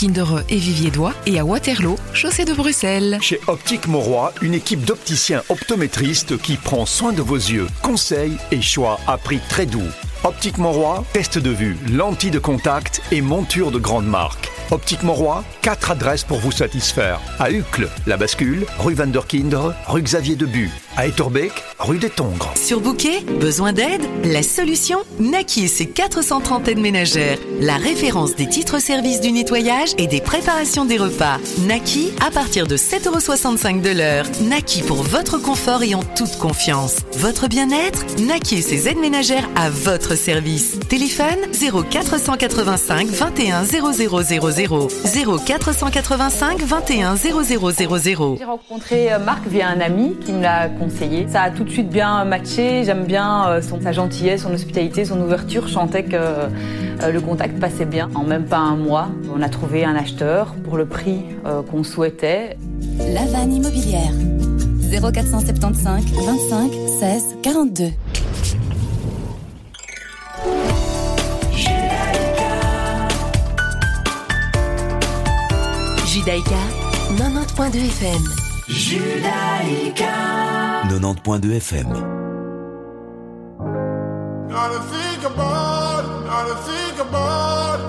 et 0.49 0.57
Vivier-Dois 0.57 1.13
et 1.27 1.39
à 1.39 1.45
Waterloo, 1.45 1.97
chaussée 2.15 2.45
de 2.45 2.53
Bruxelles. 2.53 3.19
Chez 3.21 3.41
Optique 3.47 3.87
Mauroy, 3.87 4.33
une 4.43 4.55
équipe 4.55 4.85
d'opticiens 4.85 5.43
optométristes 5.49 6.37
qui 6.39 6.57
prend 6.57 6.87
soin 6.87 7.13
de 7.13 7.23
vos 7.23 7.37
yeux. 7.37 7.67
Conseils 7.83 8.37
et 8.51 8.63
choix 8.63 8.99
à 9.07 9.19
prix 9.19 9.41
très 9.49 9.67
doux. 9.67 9.83
Optique 10.23 10.59
Mauroy, 10.59 11.03
test 11.15 11.39
de 11.39 11.49
vue, 11.49 11.79
lentilles 11.91 12.31
de 12.31 12.39
contact 12.39 13.01
et 13.11 13.23
monture 13.23 13.71
de 13.71 13.79
grande 13.79 14.05
marque. 14.07 14.51
Optique 14.71 15.03
Mauroy, 15.03 15.43
quatre 15.63 15.91
adresses 15.91 16.25
pour 16.25 16.39
vous 16.41 16.53
satisfaire. 16.53 17.21
À 17.39 17.51
Uccle, 17.51 17.89
La 18.07 18.17
Bascule, 18.19 18.67
rue 18.79 18.95
Van 18.95 19.11
rue 19.89 20.03
Xavier 20.03 20.37
Debu. 20.37 20.71
À 20.97 21.07
Etterbeek, 21.07 21.53
rue 21.79 21.99
des 21.99 22.11
Tongres. 22.11 22.53
Surbooké 22.55 23.23
Besoin 23.41 23.73
d'aide? 23.73 24.03
La 24.25 24.43
solution? 24.43 24.99
Naki 25.19 25.65
et 25.65 25.69
ses 25.69 25.87
430 25.87 26.69
aides 26.69 26.79
ménagères. 26.79 27.39
La 27.61 27.77
référence 27.77 28.37
des 28.37 28.49
titres-services 28.49 29.21
du 29.21 29.33
nettoyage 29.33 29.91
et 29.99 30.07
des 30.07 30.21
préparations 30.21 30.85
des 30.85 30.99
repas. 30.99 31.39
Naki 31.67 32.13
à 32.25 32.31
partir 32.31 32.67
de 32.67 32.77
7,65€ 32.77 33.81
de 33.81 33.91
l'heure. 33.91 34.27
Naki 34.43 34.83
pour 34.83 35.03
votre 35.03 35.39
confort 35.39 35.83
et 35.83 35.95
en 35.95 36.03
toute 36.03 36.37
confiance. 36.39 36.97
Votre 37.17 37.49
bien-être? 37.49 38.05
Naki 38.21 38.57
et 38.57 38.63
ses 38.63 38.89
aides 38.89 39.01
ménagères 39.01 39.49
à 39.57 39.71
votre 39.71 40.10
service. 40.15 40.79
Téléphone 40.89 41.39
0485 41.53 43.09
21 43.09 43.65
0000 43.65 44.89
0485 45.45 46.61
21 46.63 47.17
0000. 47.17 48.37
J'ai 48.39 48.45
rencontré 48.45 49.13
euh, 49.13 49.19
Marc 49.19 49.47
via 49.47 49.69
un 49.69 49.81
ami 49.81 50.17
qui 50.25 50.33
me 50.33 50.43
l'a 50.43 50.69
conseillé. 50.69 51.27
Ça 51.29 51.43
a 51.43 51.51
tout 51.51 51.65
de 51.65 51.71
suite 51.71 51.89
bien 51.89 52.25
matché. 52.25 52.85
J'aime 52.85 53.05
bien 53.05 53.49
euh, 53.49 53.63
son, 53.63 53.81
sa 53.81 53.93
gentillesse, 53.93 54.43
son 54.43 54.53
hospitalité, 54.53 55.05
son 55.05 55.21
ouverture. 55.21 55.67
Je 55.69 55.73
sentais 55.73 56.05
que 56.05 56.17
euh, 56.17 56.49
le 57.13 57.21
contact 57.21 57.59
passait 57.59 57.85
bien. 57.85 58.09
En 58.15 58.25
même 58.25 58.45
pas 58.45 58.59
un 58.59 58.77
mois, 58.77 59.09
on 59.35 59.43
a 59.43 59.49
trouvé 59.49 59.85
un 59.85 59.95
acheteur 59.97 60.55
pour 60.65 60.77
le 60.77 60.87
prix 60.87 61.25
qu'on 61.71 61.85
souhaitait. 61.85 62.57
La 62.99 63.25
vanne 63.27 63.55
immobilière. 63.55 64.13
0475 64.91 66.05
25 66.27 66.73
16 67.01 67.25
42. 67.43 67.85
Judaïka 76.21 76.61
90.2 77.17 77.81
FM. 77.97 78.23
Judaïka 78.69 80.13
90.2 80.91 81.49
FM. 81.57 81.89
Gotta 84.53 84.81
think 84.93 85.25
about 85.25 86.05
it, 86.05 86.11
gotta 86.29 86.57
think 86.69 86.99
about 87.01 87.81
it. 87.81 87.87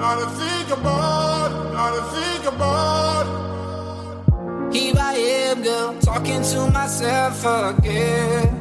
Gotta 0.00 0.26
think 0.40 0.68
about 0.76 1.50
it, 1.52 1.72
gotta 1.78 2.02
think 2.16 2.44
about 2.52 3.26
it. 3.26 4.74
Here 4.74 4.98
I 4.98 5.14
am, 5.46 5.62
girl, 5.62 5.94
talking 6.00 6.42
to 6.42 6.66
myself 6.72 7.44
again. 7.46 8.55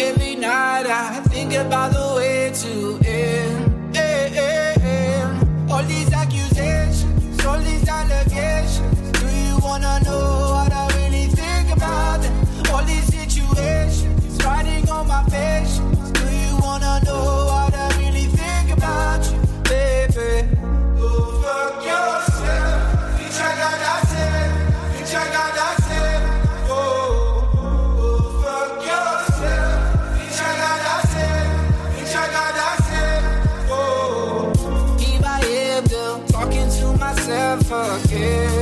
Every 0.00 0.36
night 0.36 0.86
I 0.86 1.20
think 1.28 1.54
about 1.54 1.92
the 1.92 2.14
way 2.14 2.52
to 2.54 3.00
end. 3.04 3.47
Again. 38.04 38.57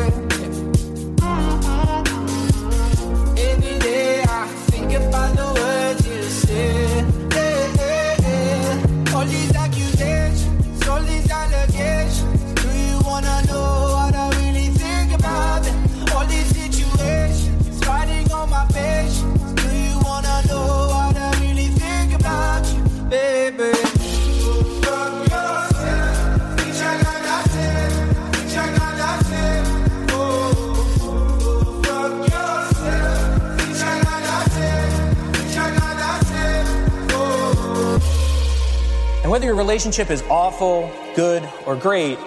Relationship 39.77 40.11
is 40.11 40.23
awful, 40.31 40.91
good, 41.15 41.47
or 41.67 41.77
great, 41.77 42.19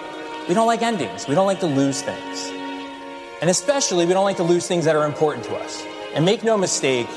we 0.46 0.54
don't 0.54 0.68
like 0.68 0.82
endings. 0.82 1.26
We 1.26 1.34
don't 1.34 1.46
like 1.46 1.58
to 1.58 1.66
lose 1.66 2.00
things. 2.00 2.48
And 3.40 3.50
especially, 3.50 4.06
we 4.06 4.12
don't 4.12 4.22
like 4.22 4.36
to 4.36 4.44
lose 4.44 4.68
things 4.68 4.84
that 4.84 4.94
are 4.94 5.04
important 5.04 5.44
to 5.46 5.56
us. 5.56 5.84
And 6.14 6.24
make 6.24 6.44
no 6.44 6.56
mistake, 6.56 7.08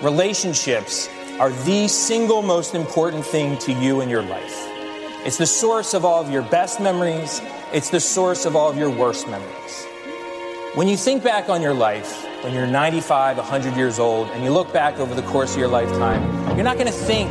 relationships 0.00 1.08
are 1.40 1.50
the 1.64 1.88
single 1.88 2.40
most 2.40 2.76
important 2.76 3.26
thing 3.26 3.58
to 3.58 3.72
you 3.72 4.00
in 4.00 4.08
your 4.08 4.22
life. 4.22 4.54
It's 5.26 5.38
the 5.38 5.44
source 5.44 5.92
of 5.92 6.04
all 6.04 6.22
of 6.22 6.30
your 6.30 6.42
best 6.42 6.80
memories, 6.80 7.42
it's 7.72 7.90
the 7.90 7.98
source 7.98 8.46
of 8.46 8.54
all 8.54 8.70
of 8.70 8.78
your 8.78 8.90
worst 8.90 9.26
memories. 9.26 9.86
When 10.76 10.86
you 10.86 10.96
think 10.96 11.24
back 11.24 11.48
on 11.48 11.60
your 11.60 11.74
life, 11.74 12.24
when 12.44 12.54
you're 12.54 12.64
95, 12.64 13.38
100 13.38 13.74
years 13.74 13.98
old, 13.98 14.28
and 14.28 14.44
you 14.44 14.52
look 14.52 14.72
back 14.72 15.00
over 15.00 15.16
the 15.16 15.26
course 15.26 15.54
of 15.54 15.58
your 15.58 15.66
lifetime, 15.66 16.22
you're 16.54 16.62
not 16.62 16.76
going 16.76 16.86
to 16.86 16.92
think, 16.92 17.28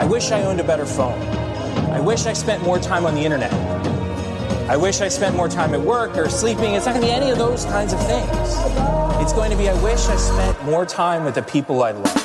I 0.00 0.04
wish 0.04 0.32
I 0.32 0.42
owned 0.42 0.58
a 0.58 0.64
better 0.64 0.84
phone. 0.84 1.41
I 1.92 2.00
wish 2.00 2.24
I 2.24 2.32
spent 2.32 2.62
more 2.62 2.78
time 2.78 3.04
on 3.04 3.14
the 3.14 3.20
internet. 3.20 3.52
I 4.68 4.76
wish 4.78 5.02
I 5.02 5.08
spent 5.08 5.36
more 5.36 5.48
time 5.48 5.74
at 5.74 5.80
work 5.80 6.16
or 6.16 6.28
sleeping. 6.30 6.72
It's 6.72 6.86
not 6.86 6.94
going 6.94 7.02
to 7.02 7.06
be 7.06 7.12
any 7.12 7.30
of 7.30 7.36
those 7.36 7.66
kinds 7.66 7.92
of 7.92 8.00
things. 8.06 8.30
It's 9.22 9.34
going 9.34 9.50
to 9.50 9.56
be, 9.58 9.68
I 9.68 9.82
wish 9.82 10.06
I 10.06 10.16
spent 10.16 10.64
more 10.64 10.86
time 10.86 11.22
with 11.22 11.34
the 11.34 11.42
people 11.42 11.82
I 11.82 11.90
love. 11.90 12.21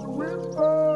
whisper. 0.00 0.91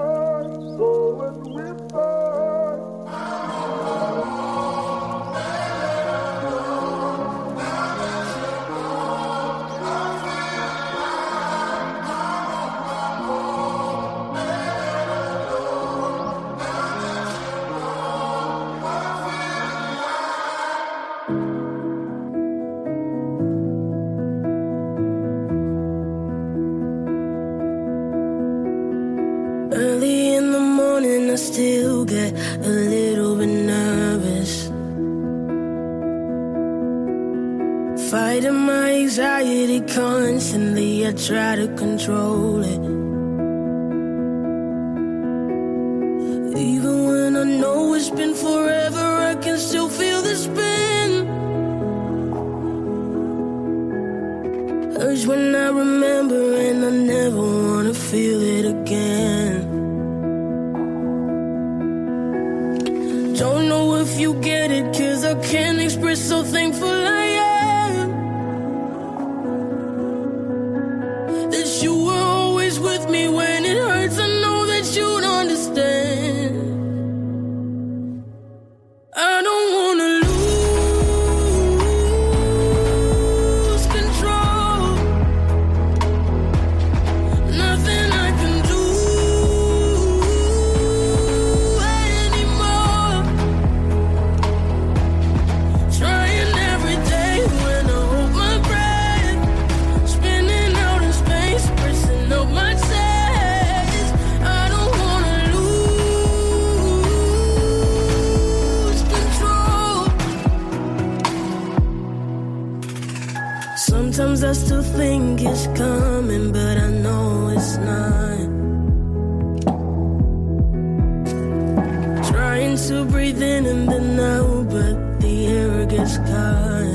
then 123.38 123.66
in 123.66 123.86
the 123.86 124.00
now, 124.00 124.62
but 124.64 125.20
the 125.20 125.46
air 125.46 125.86
gets 125.86 126.16
caught. 126.18 126.85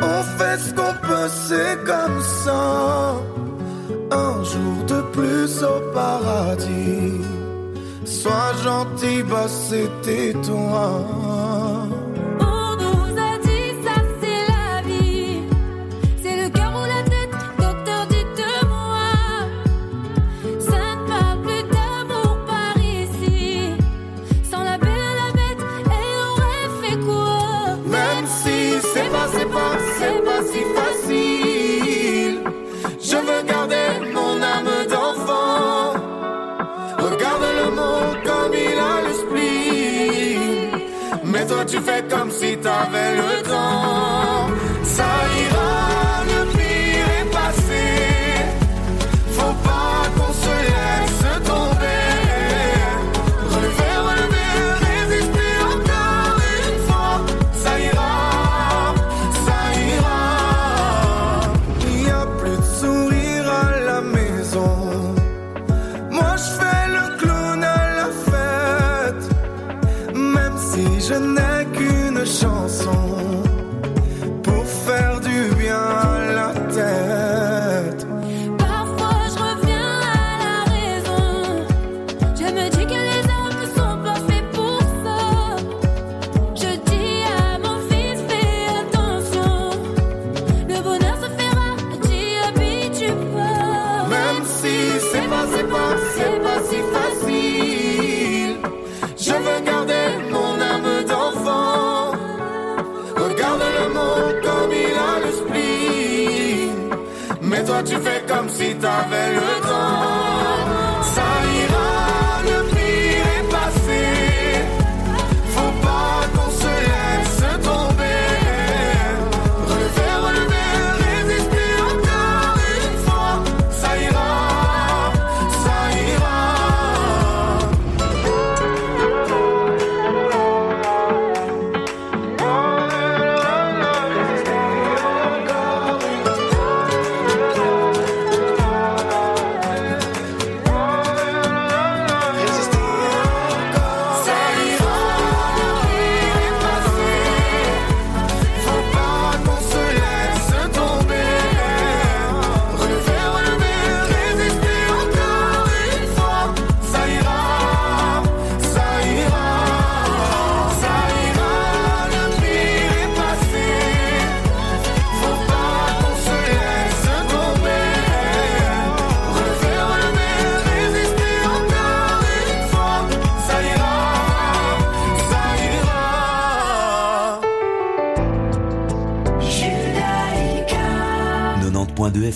On 0.00 0.22
fait 0.38 0.58
ce 0.58 0.74
qu'on 0.74 0.94
peut, 1.06 1.28
c'est 1.28 1.76
comme 1.84 2.20
ça. 2.44 3.14
Un 4.10 4.44
jour 4.44 4.84
de 4.86 5.02
plus 5.12 5.62
au 5.62 5.80
paradis. 5.92 7.20
Sois 8.04 8.52
gentil, 8.62 9.22
bah 9.22 9.46
c'était 9.48 10.34
toi. 10.44 11.00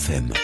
FM. 0.07 0.36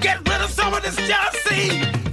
Get 0.00 0.18
rid 0.28 0.40
of 0.40 0.50
some 0.50 0.74
of 0.74 0.82
this 0.82 0.96
jealousy. 0.96 2.05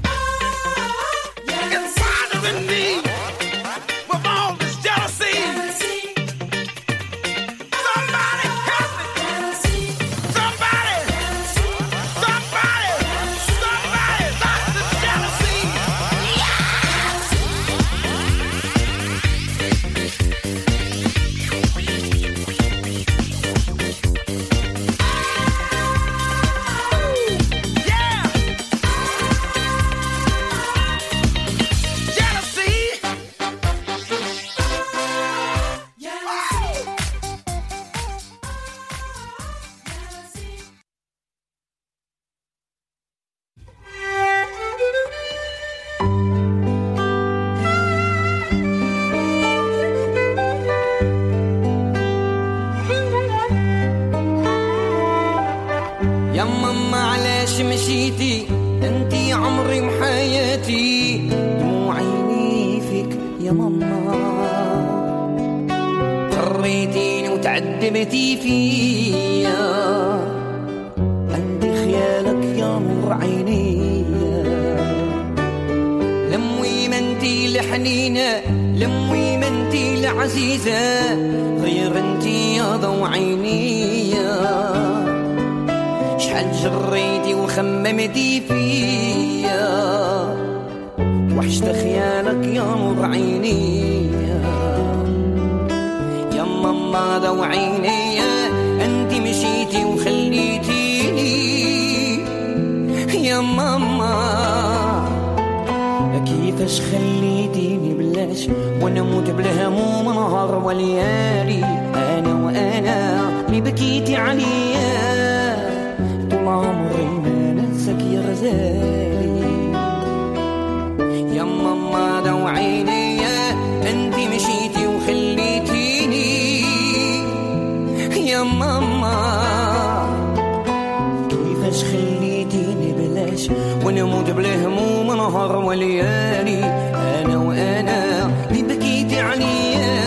النهار 135.43 135.65
وليالي 135.65 136.63
أنا 136.95 137.37
وأنا 137.37 138.31
اللي 138.51 138.61
بكيت 138.63 139.13
عليا. 139.13 139.99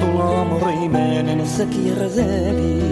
طول 0.00 0.20
عمري 0.20 0.88
ما 0.88 1.22
ننساك 1.22 1.68
يا 1.86 1.94
غزالي. 1.94 2.82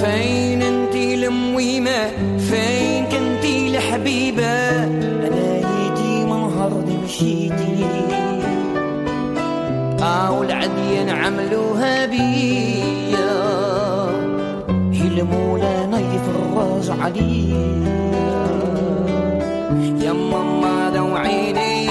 فين 0.00 0.62
أنت 0.62 0.96
لمويمة؟ 0.96 2.10
فين 2.38 3.04
كنتي 3.04 3.72
لحبيبة؟ 3.72 4.84
أنا 5.26 5.58
يدي 5.58 6.24
منهار 6.24 6.84
مشيتي. 7.04 7.86
أو 10.02 10.42
العديان 10.42 11.08
عملوها 11.08 12.06
بي. 12.06 12.31
يفرج 17.01 17.01
عليا 17.01 17.67
يا 20.05 20.13
ماما 20.13 20.89
دوعيني 20.89 21.89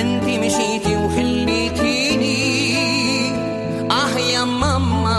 انتي 0.00 0.38
مشيتي 0.38 0.96
وخليتيني 0.96 2.58
اه 3.90 4.18
يا 4.18 4.44
ماما 4.44 5.18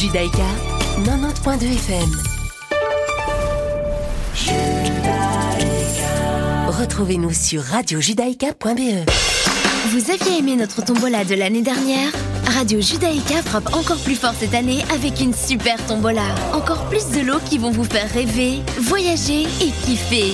Judaïka 0.00 0.48
90.2 1.04 1.64
FM. 1.86 2.10
Retrouvez-nous 6.68 7.32
sur 7.32 7.62
radiojudaïka.be. 7.62 9.10
Vous 9.92 10.10
aviez 10.10 10.38
aimé 10.38 10.56
notre 10.56 10.82
tombola 10.84 11.24
de 11.24 11.34
l'année 11.34 11.62
dernière 11.62 12.12
Radio 12.47 12.79
Judaïka 12.79 13.41
frappe 13.43 13.73
encore 13.73 13.97
plus 13.97 14.15
fort 14.15 14.33
cette 14.37 14.53
année 14.53 14.83
avec 14.93 15.19
une 15.19 15.33
super 15.33 15.77
tombola. 15.87 16.23
Encore 16.53 16.85
plus 16.89 17.09
de 17.09 17.21
lots 17.21 17.39
qui 17.49 17.57
vont 17.57 17.71
vous 17.71 17.83
faire 17.83 18.09
rêver, 18.11 18.61
voyager 18.79 19.43
et 19.43 19.71
kiffer. 19.85 20.33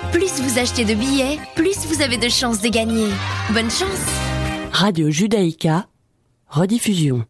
plus 0.11 0.39
vous 0.41 0.59
achetez 0.59 0.85
de 0.85 0.93
billets, 0.93 1.39
plus 1.55 1.77
vous 1.87 2.01
avez 2.01 2.17
de 2.17 2.29
chances 2.29 2.61
de 2.61 2.69
gagner. 2.69 3.07
Bonne 3.53 3.69
chance 3.69 4.05
Radio 4.71 5.09
Judaïka, 5.09 5.87
rediffusion. 6.47 7.25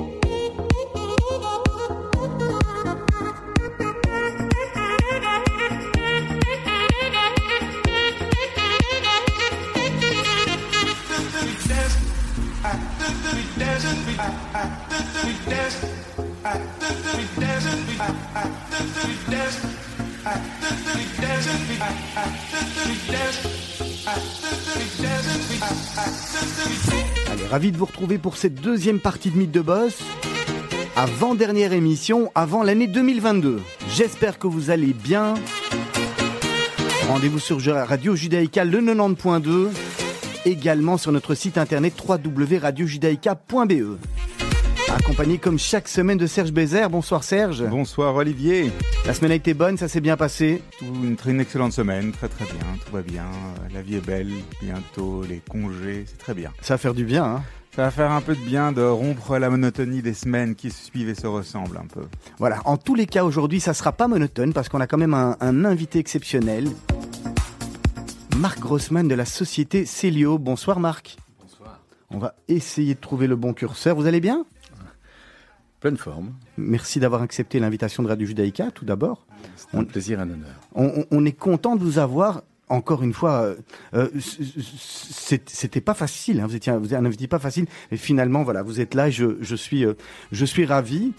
Ravi 27.52 27.74
de 27.74 27.78
vous 27.78 27.86
retrouver 27.86 28.18
pour 28.18 28.38
cette 28.38 28.56
deuxième 28.56 29.02
partie 29.02 29.30
de 29.30 29.38
Mythe 29.38 29.52
de 29.52 29.60
Boss. 29.60 30.00
Avant-dernière 30.96 31.74
émission, 31.74 32.32
avant 32.34 32.64
l'année 32.64 32.88
2022. 32.88 33.60
J'espère 33.90 34.40
que 34.40 34.48
vous 34.48 34.70
allez 34.70 34.94
bien. 34.94 35.34
Rendez-vous 37.10 37.40
sur 37.40 37.60
Radio 37.60 38.16
Judaïka 38.16 38.64
le 38.64 38.80
90.2. 38.80 39.68
Également 40.46 40.98
sur 40.98 41.12
notre 41.12 41.36
site 41.36 41.58
internet 41.58 41.94
www.radiojudaïka.be. 42.08 43.98
Accompagné 44.96 45.38
comme 45.38 45.58
chaque 45.58 45.88
semaine 45.88 46.18
de 46.18 46.28
Serge 46.28 46.52
Bézère. 46.52 46.90
Bonsoir 46.90 47.24
Serge. 47.24 47.64
Bonsoir 47.68 48.16
Olivier. 48.16 48.72
La 49.06 49.14
semaine 49.14 49.32
a 49.32 49.36
été 49.36 49.54
bonne, 49.54 49.78
ça 49.78 49.88
s'est 49.88 50.02
bien 50.02 50.18
passé 50.18 50.62
une, 50.82 51.16
très- 51.16 51.32
une 51.32 51.40
excellente 51.40 51.72
semaine, 51.74 52.12
très 52.12 52.28
très 52.28 52.46
bien, 52.46 52.66
tout 52.86 52.92
va 52.94 53.02
bien. 53.02 53.26
La 53.74 53.82
vie 53.82 53.96
est 53.96 54.06
belle, 54.06 54.30
bientôt 54.62 55.24
les 55.28 55.42
congés, 55.50 56.04
c'est 56.08 56.18
très 56.18 56.34
bien. 56.34 56.52
Ça 56.62 56.74
va 56.74 56.78
faire 56.78 56.94
du 56.94 57.06
bien, 57.06 57.24
hein 57.24 57.44
Ça 57.76 57.84
va 57.84 57.92
faire 57.92 58.12
un 58.12 58.22
peu 58.22 58.36
de 58.36 58.42
bien 58.42 58.72
de 58.74 58.82
rompre 58.84 59.38
la 59.38 59.50
monotonie 59.50 60.02
des 60.02 60.14
semaines 60.14 60.56
qui 60.56 60.70
se 60.72 60.86
suivent 60.86 61.10
et 61.10 61.16
se 61.16 61.28
ressemblent 61.28 61.78
un 61.78 61.88
peu. 61.88 62.04
Voilà, 62.38 62.60
en 62.66 62.78
tous 62.78 62.96
les 62.96 63.06
cas 63.06 63.24
aujourd'hui 63.24 63.60
ça 63.62 63.74
sera 63.74 63.94
pas 63.94 64.08
monotone 64.08 64.52
parce 64.54 64.68
qu'on 64.70 64.82
a 64.82 64.88
quand 64.88 64.98
même 64.98 65.14
un, 65.14 65.38
un 65.40 65.64
invité 65.66 66.00
exceptionnel. 66.00 66.68
Marc 68.38 68.60
Grossman 68.60 69.08
de 69.08 69.16
la 69.16 69.26
société 69.26 69.86
Célio. 69.86 70.38
Bonsoir 70.38 70.80
Marc. 70.80 71.18
Bonsoir. 71.42 71.80
On 72.10 72.18
va 72.18 72.36
essayer 72.48 72.94
de 72.96 73.00
trouver 73.00 73.28
le 73.28 73.36
bon 73.36 73.54
curseur. 73.54 73.96
Vous 73.96 74.06
allez 74.06 74.20
bien? 74.22 74.46
Pleine 75.82 75.98
forme. 75.98 76.34
Merci 76.58 77.00
d'avoir 77.00 77.24
accepté 77.24 77.60
l'invitation 77.60 78.04
de 78.04 78.08
Radio 78.08 78.28
Judaïka 78.28 78.70
tout 78.70 78.86
d'abord. 78.86 79.26
C'est 79.56 79.76
un 79.76 79.84
plaisir 79.84 80.20
et 80.20 80.22
un 80.22 80.30
honneur. 80.30 80.60
On, 80.76 81.26
est 81.26 81.32
content 81.32 81.76
de 81.76 81.84
vous 81.84 81.98
avoir. 81.98 82.44
Encore 82.70 83.02
une 83.04 83.12
fois, 83.14 83.42
euh, 83.42 83.56
euh, 83.96 84.08
c'était 85.48 85.82
pas 85.82 85.96
facile. 85.96 86.40
hein. 86.40 86.46
Vous 86.48 86.56
étiez, 86.56 86.72
vous 86.72 86.94
êtes 86.94 87.00
un 87.00 87.04
invité 87.06 87.28
pas 87.28 87.40
facile, 87.40 87.66
mais 87.90 87.98
finalement, 87.98 88.44
voilà, 88.44 88.62
vous 88.62 88.80
êtes 88.80 88.94
là. 88.94 89.10
et 89.10 89.12
Je, 89.12 89.38
je 89.42 89.56
suis, 89.56 89.84
euh, 89.84 89.96
je 90.32 90.46
suis 90.46 90.66
ravi. 90.66 91.12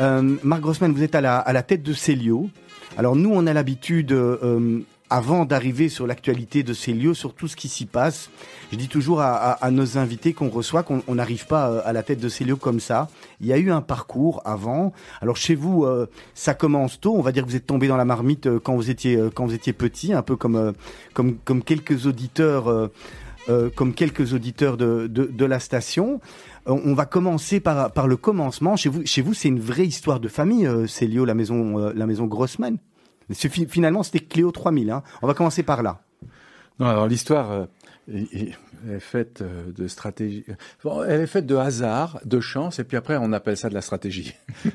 Euh, 0.00 0.36
Marc 0.44 0.60
Grossman, 0.60 0.92
vous 0.92 1.02
êtes 1.02 1.14
à 1.14 1.20
la, 1.22 1.38
à 1.38 1.52
la 1.54 1.62
tête 1.62 1.82
de 1.82 1.92
Célio. 1.94 2.50
Alors 2.98 3.16
nous, 3.16 3.30
on 3.32 3.46
a 3.46 3.52
l'habitude, 3.54 4.12
euh, 4.12 4.80
avant 5.10 5.44
d'arriver 5.44 5.88
sur 5.88 6.06
l'actualité 6.06 6.62
de 6.62 6.72
Célio, 6.72 7.14
sur 7.14 7.32
tout 7.34 7.46
ce 7.48 7.54
qui 7.56 7.68
s'y 7.68 7.86
passe, 7.86 8.28
je 8.72 8.76
dis 8.76 8.88
toujours 8.88 9.20
à, 9.20 9.34
à- 9.36 9.64
à 9.64 9.70
nos 9.70 9.98
invités 9.98 10.32
qu'on 10.32 10.48
reçoit 10.48 10.82
qu'on 10.82 11.02
on 11.06 11.14
n'arrive 11.14 11.46
pas 11.46 11.70
euh, 11.70 11.80
à 11.84 11.92
la 11.92 12.02
tête 12.02 12.18
de 12.20 12.28
Célio 12.28 12.56
comme 12.56 12.80
ça. 12.80 13.08
Il 13.40 13.46
y 13.46 13.52
a 13.52 13.58
eu 13.58 13.70
un 13.70 13.82
parcours 13.82 14.42
avant. 14.44 14.92
Alors 15.20 15.36
chez 15.36 15.54
vous, 15.54 15.84
euh, 15.84 16.06
ça 16.34 16.54
commence 16.54 16.98
tôt. 17.00 17.14
On 17.16 17.22
va 17.22 17.30
dire 17.32 17.44
que 17.44 17.48
vous 17.50 17.56
êtes 17.56 17.66
tombé 17.66 17.86
dans 17.88 17.96
la 17.96 18.04
marmite 18.04 18.46
euh, 18.46 18.58
quand 18.58 18.74
vous 18.74 18.90
étiez 18.90 19.16
euh, 19.16 19.30
quand 19.32 19.46
vous 19.46 19.54
étiez 19.54 19.72
petit, 19.72 20.12
un 20.12 20.22
peu 20.22 20.34
comme 20.36 20.72
comme 21.14 21.36
comme 21.44 21.62
quelques 21.62 22.06
auditeurs. 22.06 22.68
euh, 22.68 22.88
comme 23.76 23.94
quelques 23.94 24.32
auditeurs 24.34 24.76
de, 24.76 25.06
de, 25.06 25.26
de 25.26 25.44
la 25.44 25.60
station. 25.60 26.20
On 26.66 26.94
va 26.94 27.06
commencer 27.06 27.60
par, 27.60 27.92
par 27.92 28.08
le 28.08 28.16
commencement. 28.16 28.74
Chez 28.74 28.88
vous, 28.88 29.02
chez 29.06 29.22
vous, 29.22 29.34
c'est 29.34 29.46
une 29.46 29.60
vraie 29.60 29.86
histoire 29.86 30.18
de 30.18 30.26
famille, 30.26 30.66
euh, 30.66 30.88
Célio, 30.88 31.24
la 31.24 31.34
maison, 31.34 31.78
euh, 31.78 31.92
la 31.94 32.06
maison 32.06 32.24
Grossman. 32.26 32.76
Finalement, 33.32 34.02
c'était 34.02 34.20
Cléo 34.20 34.52
3000. 34.52 34.90
Hein. 34.90 35.02
On 35.22 35.26
va 35.26 35.34
commencer 35.34 35.62
par 35.62 35.82
là. 35.82 36.00
Non, 36.78 36.86
alors 36.86 37.06
l'histoire 37.06 37.50
euh, 37.50 37.66
est, 38.08 38.52
faite 39.00 39.42
euh, 39.42 39.72
de 39.72 39.88
stratégie. 39.88 40.44
Bon, 40.84 41.02
elle 41.02 41.22
est 41.22 41.26
faite 41.26 41.46
de 41.46 41.56
hasard, 41.56 42.20
de 42.24 42.40
chance, 42.40 42.78
et 42.78 42.84
puis 42.84 42.96
après 42.96 43.16
on 43.16 43.32
appelle 43.32 43.56
ça 43.56 43.68
de 43.68 43.74
la 43.74 43.82
stratégie. 43.82 44.34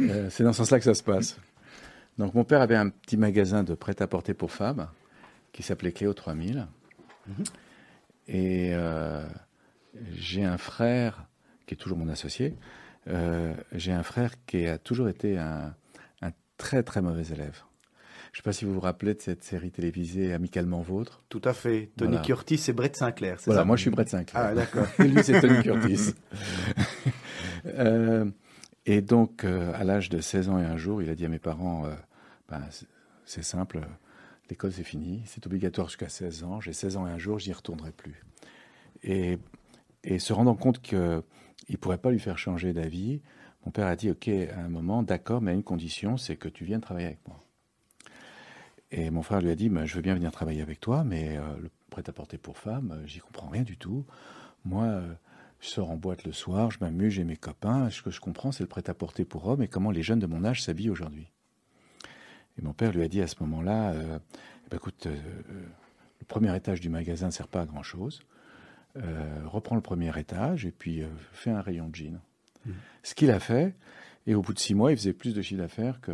Euh, 0.00 0.28
c'est 0.28 0.42
dans 0.42 0.52
ce 0.52 0.58
sens-là 0.58 0.78
que 0.78 0.84
ça 0.84 0.94
se 0.94 1.04
passe. 1.04 1.38
Donc 2.18 2.34
mon 2.34 2.42
père 2.42 2.60
avait 2.60 2.74
un 2.74 2.88
petit 2.88 3.16
magasin 3.16 3.62
de 3.62 3.74
prêt-à-porter 3.74 4.34
pour 4.34 4.50
femmes 4.50 4.88
qui 5.52 5.62
s'appelait 5.62 5.92
Cléo 5.92 6.12
3000. 6.12 6.66
Et 8.26 8.70
euh, 8.72 9.24
j'ai 10.16 10.44
un 10.44 10.58
frère 10.58 11.26
qui 11.66 11.74
est 11.74 11.76
toujours 11.76 11.96
mon 11.96 12.08
associé. 12.08 12.56
euh, 13.08 13.54
j'ai 13.72 13.92
un 13.92 14.02
frère 14.02 14.32
qui 14.46 14.66
a 14.66 14.78
toujours 14.78 15.08
été 15.08 15.38
un 15.38 15.74
très 16.56 16.82
très 16.82 17.02
mauvais 17.02 17.24
élève. 17.32 17.62
Je 18.32 18.38
ne 18.40 18.42
sais 18.42 18.42
pas 18.42 18.52
si 18.52 18.64
vous 18.64 18.74
vous 18.74 18.80
rappelez 18.80 19.14
de 19.14 19.20
cette 19.20 19.44
série 19.44 19.70
télévisée 19.70 20.32
Amicalement 20.32 20.80
Vôtre. 20.80 21.22
Tout 21.28 21.40
à 21.44 21.52
fait. 21.52 21.90
Tony 21.96 22.10
Voilà. 22.12 22.24
Curtis 22.24 22.60
et 22.66 22.72
Brett 22.72 22.96
Sinclair. 22.96 23.38
c'est 23.38 23.46
Voilà, 23.46 23.60
ça 23.60 23.64
moi 23.64 23.76
je 23.76 23.82
suis 23.82 23.90
Brett 23.90 24.08
Sinclair. 24.08 24.42
Ah, 24.44 24.54
d'accord. 24.54 24.86
Et 24.98 25.04
lui 25.04 25.22
c'est 25.22 25.40
Tony 25.40 25.62
Curtis. 25.62 26.14
Euh, 27.66 28.30
et 28.86 29.00
donc, 29.00 29.44
euh, 29.44 29.72
à 29.74 29.84
l'âge 29.84 30.10
de 30.10 30.20
16 30.20 30.50
ans 30.50 30.58
et 30.58 30.64
un 30.64 30.76
jour, 30.76 31.00
il 31.02 31.08
a 31.08 31.14
dit 31.14 31.24
à 31.24 31.28
mes 31.28 31.38
parents 31.38 31.86
euh, 31.86 31.94
Ben, 32.50 32.62
c'est- 33.24 33.42
simple, 33.42 33.80
l'école 34.50 34.70
c'est 34.72 34.82
fini, 34.84 35.22
c'est 35.24 35.46
obligatoire 35.46 35.88
jusqu'à 35.88 36.10
16 36.10 36.44
ans. 36.44 36.60
J'ai 36.60 36.74
16 36.74 36.98
ans 36.98 37.06
et 37.06 37.10
un 37.10 37.16
jour, 37.18 37.38
je 37.38 37.46
n'y 37.48 37.54
retournerai 37.54 37.92
plus. 37.92 38.22
Et, 39.02 39.38
et 40.04 40.18
se 40.18 40.32
rendant 40.34 40.54
compte 40.54 40.82
qu'il 40.82 40.98
ne 40.98 41.76
pourrait 41.80 41.96
pas 41.98 42.10
lui 42.10 42.18
faire 42.20 42.36
changer 42.36 42.74
d'avis, 42.74 43.22
mon 43.64 43.70
père 43.70 43.86
a 43.86 43.96
dit 43.96 44.10
Ok, 44.10 44.28
à 44.28 44.60
un 44.60 44.68
moment, 44.68 45.02
d'accord, 45.02 45.40
mais 45.40 45.52
à 45.52 45.54
une 45.54 45.62
condition, 45.62 46.16
c'est 46.16 46.36
que 46.36 46.48
tu 46.48 46.64
viennes 46.64 46.80
travailler 46.80 47.06
avec 47.06 47.26
moi. 47.26 47.42
Et 48.90 49.10
mon 49.10 49.22
frère 49.22 49.40
lui 49.40 49.50
a 49.50 49.56
dit 49.56 49.68
Ben, 49.68 49.86
Je 49.86 49.94
veux 49.94 50.02
bien 50.02 50.14
venir 50.14 50.30
travailler 50.32 50.62
avec 50.62 50.80
toi, 50.80 51.04
mais 51.04 51.36
euh, 51.36 51.42
le 51.60 51.70
prêt-à-porter 51.90 52.38
pour 52.38 52.58
femmes, 52.58 52.92
euh, 52.92 53.06
j'y 53.06 53.20
comprends 53.20 53.48
rien 53.48 53.62
du 53.62 53.76
tout. 53.76 54.04
Moi, 54.64 54.84
euh, 54.84 55.14
je 55.60 55.68
sors 55.68 55.90
en 55.90 55.96
boîte 55.96 56.24
le 56.24 56.32
soir, 56.32 56.70
je 56.70 56.78
m'amuse, 56.80 57.14
j'ai 57.14 57.24
mes 57.24 57.36
copains. 57.36 57.88
Ce 57.90 58.02
que 58.02 58.10
je 58.10 58.20
comprends, 58.20 58.52
c'est 58.52 58.62
le 58.62 58.68
prêt-à-porter 58.68 59.24
pour 59.24 59.46
hommes 59.48 59.62
et 59.62 59.68
comment 59.68 59.90
les 59.90 60.02
jeunes 60.02 60.20
de 60.20 60.26
mon 60.26 60.44
âge 60.44 60.62
s'habillent 60.62 60.90
aujourd'hui. 60.90 61.30
Et 62.58 62.62
mon 62.62 62.72
père 62.72 62.92
lui 62.92 63.02
a 63.02 63.08
dit 63.08 63.22
à 63.22 63.26
ce 63.26 63.36
moment-là, 63.40 63.94
Eh 63.96 64.68
ben, 64.70 64.76
écoute, 64.76 65.06
le 65.06 66.24
premier 66.28 66.54
étage 66.54 66.80
du 66.80 66.88
magasin 66.88 67.26
ne 67.26 67.32
sert 67.32 67.48
pas 67.48 67.62
à 67.62 67.66
grand-chose. 67.66 68.20
Reprends 69.44 69.74
le 69.74 69.80
premier 69.80 70.16
étage 70.16 70.64
et 70.64 70.70
puis 70.70 71.02
fais 71.32 71.50
un 71.50 71.62
rayon 71.62 71.88
de 71.88 71.94
jeans. 71.96 72.20
Mmh. 72.66 72.70
Ce 73.02 73.14
qu'il 73.14 73.30
a 73.30 73.40
fait, 73.40 73.74
et 74.26 74.34
au 74.34 74.42
bout 74.42 74.54
de 74.54 74.58
six 74.58 74.74
mois, 74.74 74.92
il 74.92 74.96
faisait 74.96 75.12
plus 75.12 75.34
de 75.34 75.42
chiffre 75.42 75.60
d'affaires 75.60 76.00
que, 76.00 76.12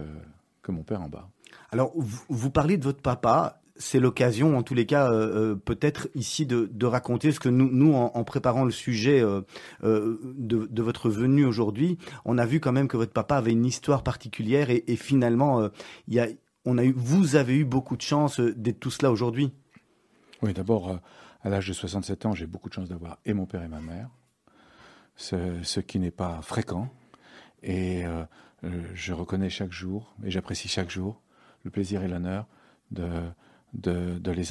que 0.63 0.73
mon 0.73 0.83
père 0.83 1.01
en 1.01 1.09
bas. 1.09 1.29
Alors, 1.71 1.93
vous, 1.97 2.23
vous 2.29 2.51
parlez 2.51 2.77
de 2.77 2.85
votre 2.85 3.03
papa. 3.03 3.61
C'est 3.77 4.01
l'occasion, 4.01 4.59
en 4.59 4.63
tous 4.63 4.75
les 4.75 4.85
cas, 4.85 5.11
euh, 5.11 5.53
euh, 5.53 5.55
peut-être 5.55 6.09
ici 6.15 6.45
de, 6.45 6.69
de 6.71 6.87
raconter 6.87 7.33
ce 7.33 7.41
que 7.41 7.49
nous, 7.49 7.71
nous 7.71 7.95
en, 7.95 8.11
en 8.15 8.25
préparant 8.25 8.65
le 8.65 8.71
sujet 8.71 9.21
euh, 9.21 9.41
euh, 9.85 10.21
de, 10.37 10.67
de 10.67 10.83
votre 10.83 11.09
venue 11.09 11.47
aujourd'hui, 11.47 11.97
on 12.27 12.37
a 12.37 12.45
vu 12.45 12.61
quand 12.61 12.73
même 12.73 12.89
que 12.89 12.99
votre 12.99 13.13
papa 13.13 13.37
avait 13.37 13.53
une 13.53 13.65
histoire 13.65 14.03
particulière 14.03 14.69
et, 14.69 14.85
et 14.87 14.97
finalement, 14.97 15.67
il 16.09 16.15
y 16.15 16.21
a, 16.21 16.27
on 16.67 16.77
a 16.77 16.85
eu, 16.85 16.93
vous 16.95 17.37
avez 17.37 17.57
eu 17.57 17.65
beaucoup 17.65 17.97
de 17.97 18.03
chance 18.03 18.39
d'être 18.39 18.81
tous 18.81 19.01
là 19.01 19.11
aujourd'hui. 19.11 19.51
Oui, 20.43 20.53
d'abord, 20.53 20.99
à 21.43 21.49
l'âge 21.49 21.69
de 21.69 21.73
67 21.73 22.27
ans, 22.27 22.35
j'ai 22.35 22.47
beaucoup 22.47 22.69
de 22.69 22.75
chance 22.75 22.91
d'avoir 22.91 23.19
et 23.25 23.33
mon 23.33 23.47
père 23.47 23.63
et 23.63 23.69
ma 23.69 23.81
mère, 23.81 24.11
ce, 25.21 25.81
qui 25.81 25.99
n'est 25.99 26.11
pas 26.11 26.41
fréquent. 26.43 26.89
Et 27.63 28.05
euh, 28.07 28.25
euh, 28.65 28.83
je 28.95 29.13
reconnais 29.13 29.51
chaque 29.51 29.73
jour, 29.73 30.15
et 30.25 30.31
j'apprécie 30.31 30.69
chaque 30.69 30.91
jour, 30.91 31.21
le 31.65 31.71
plaisir 31.71 32.03
et 32.03 32.09
l'honneur 32.09 32.47
de, 32.91 33.23
de 33.75 34.31
les 34.31 34.45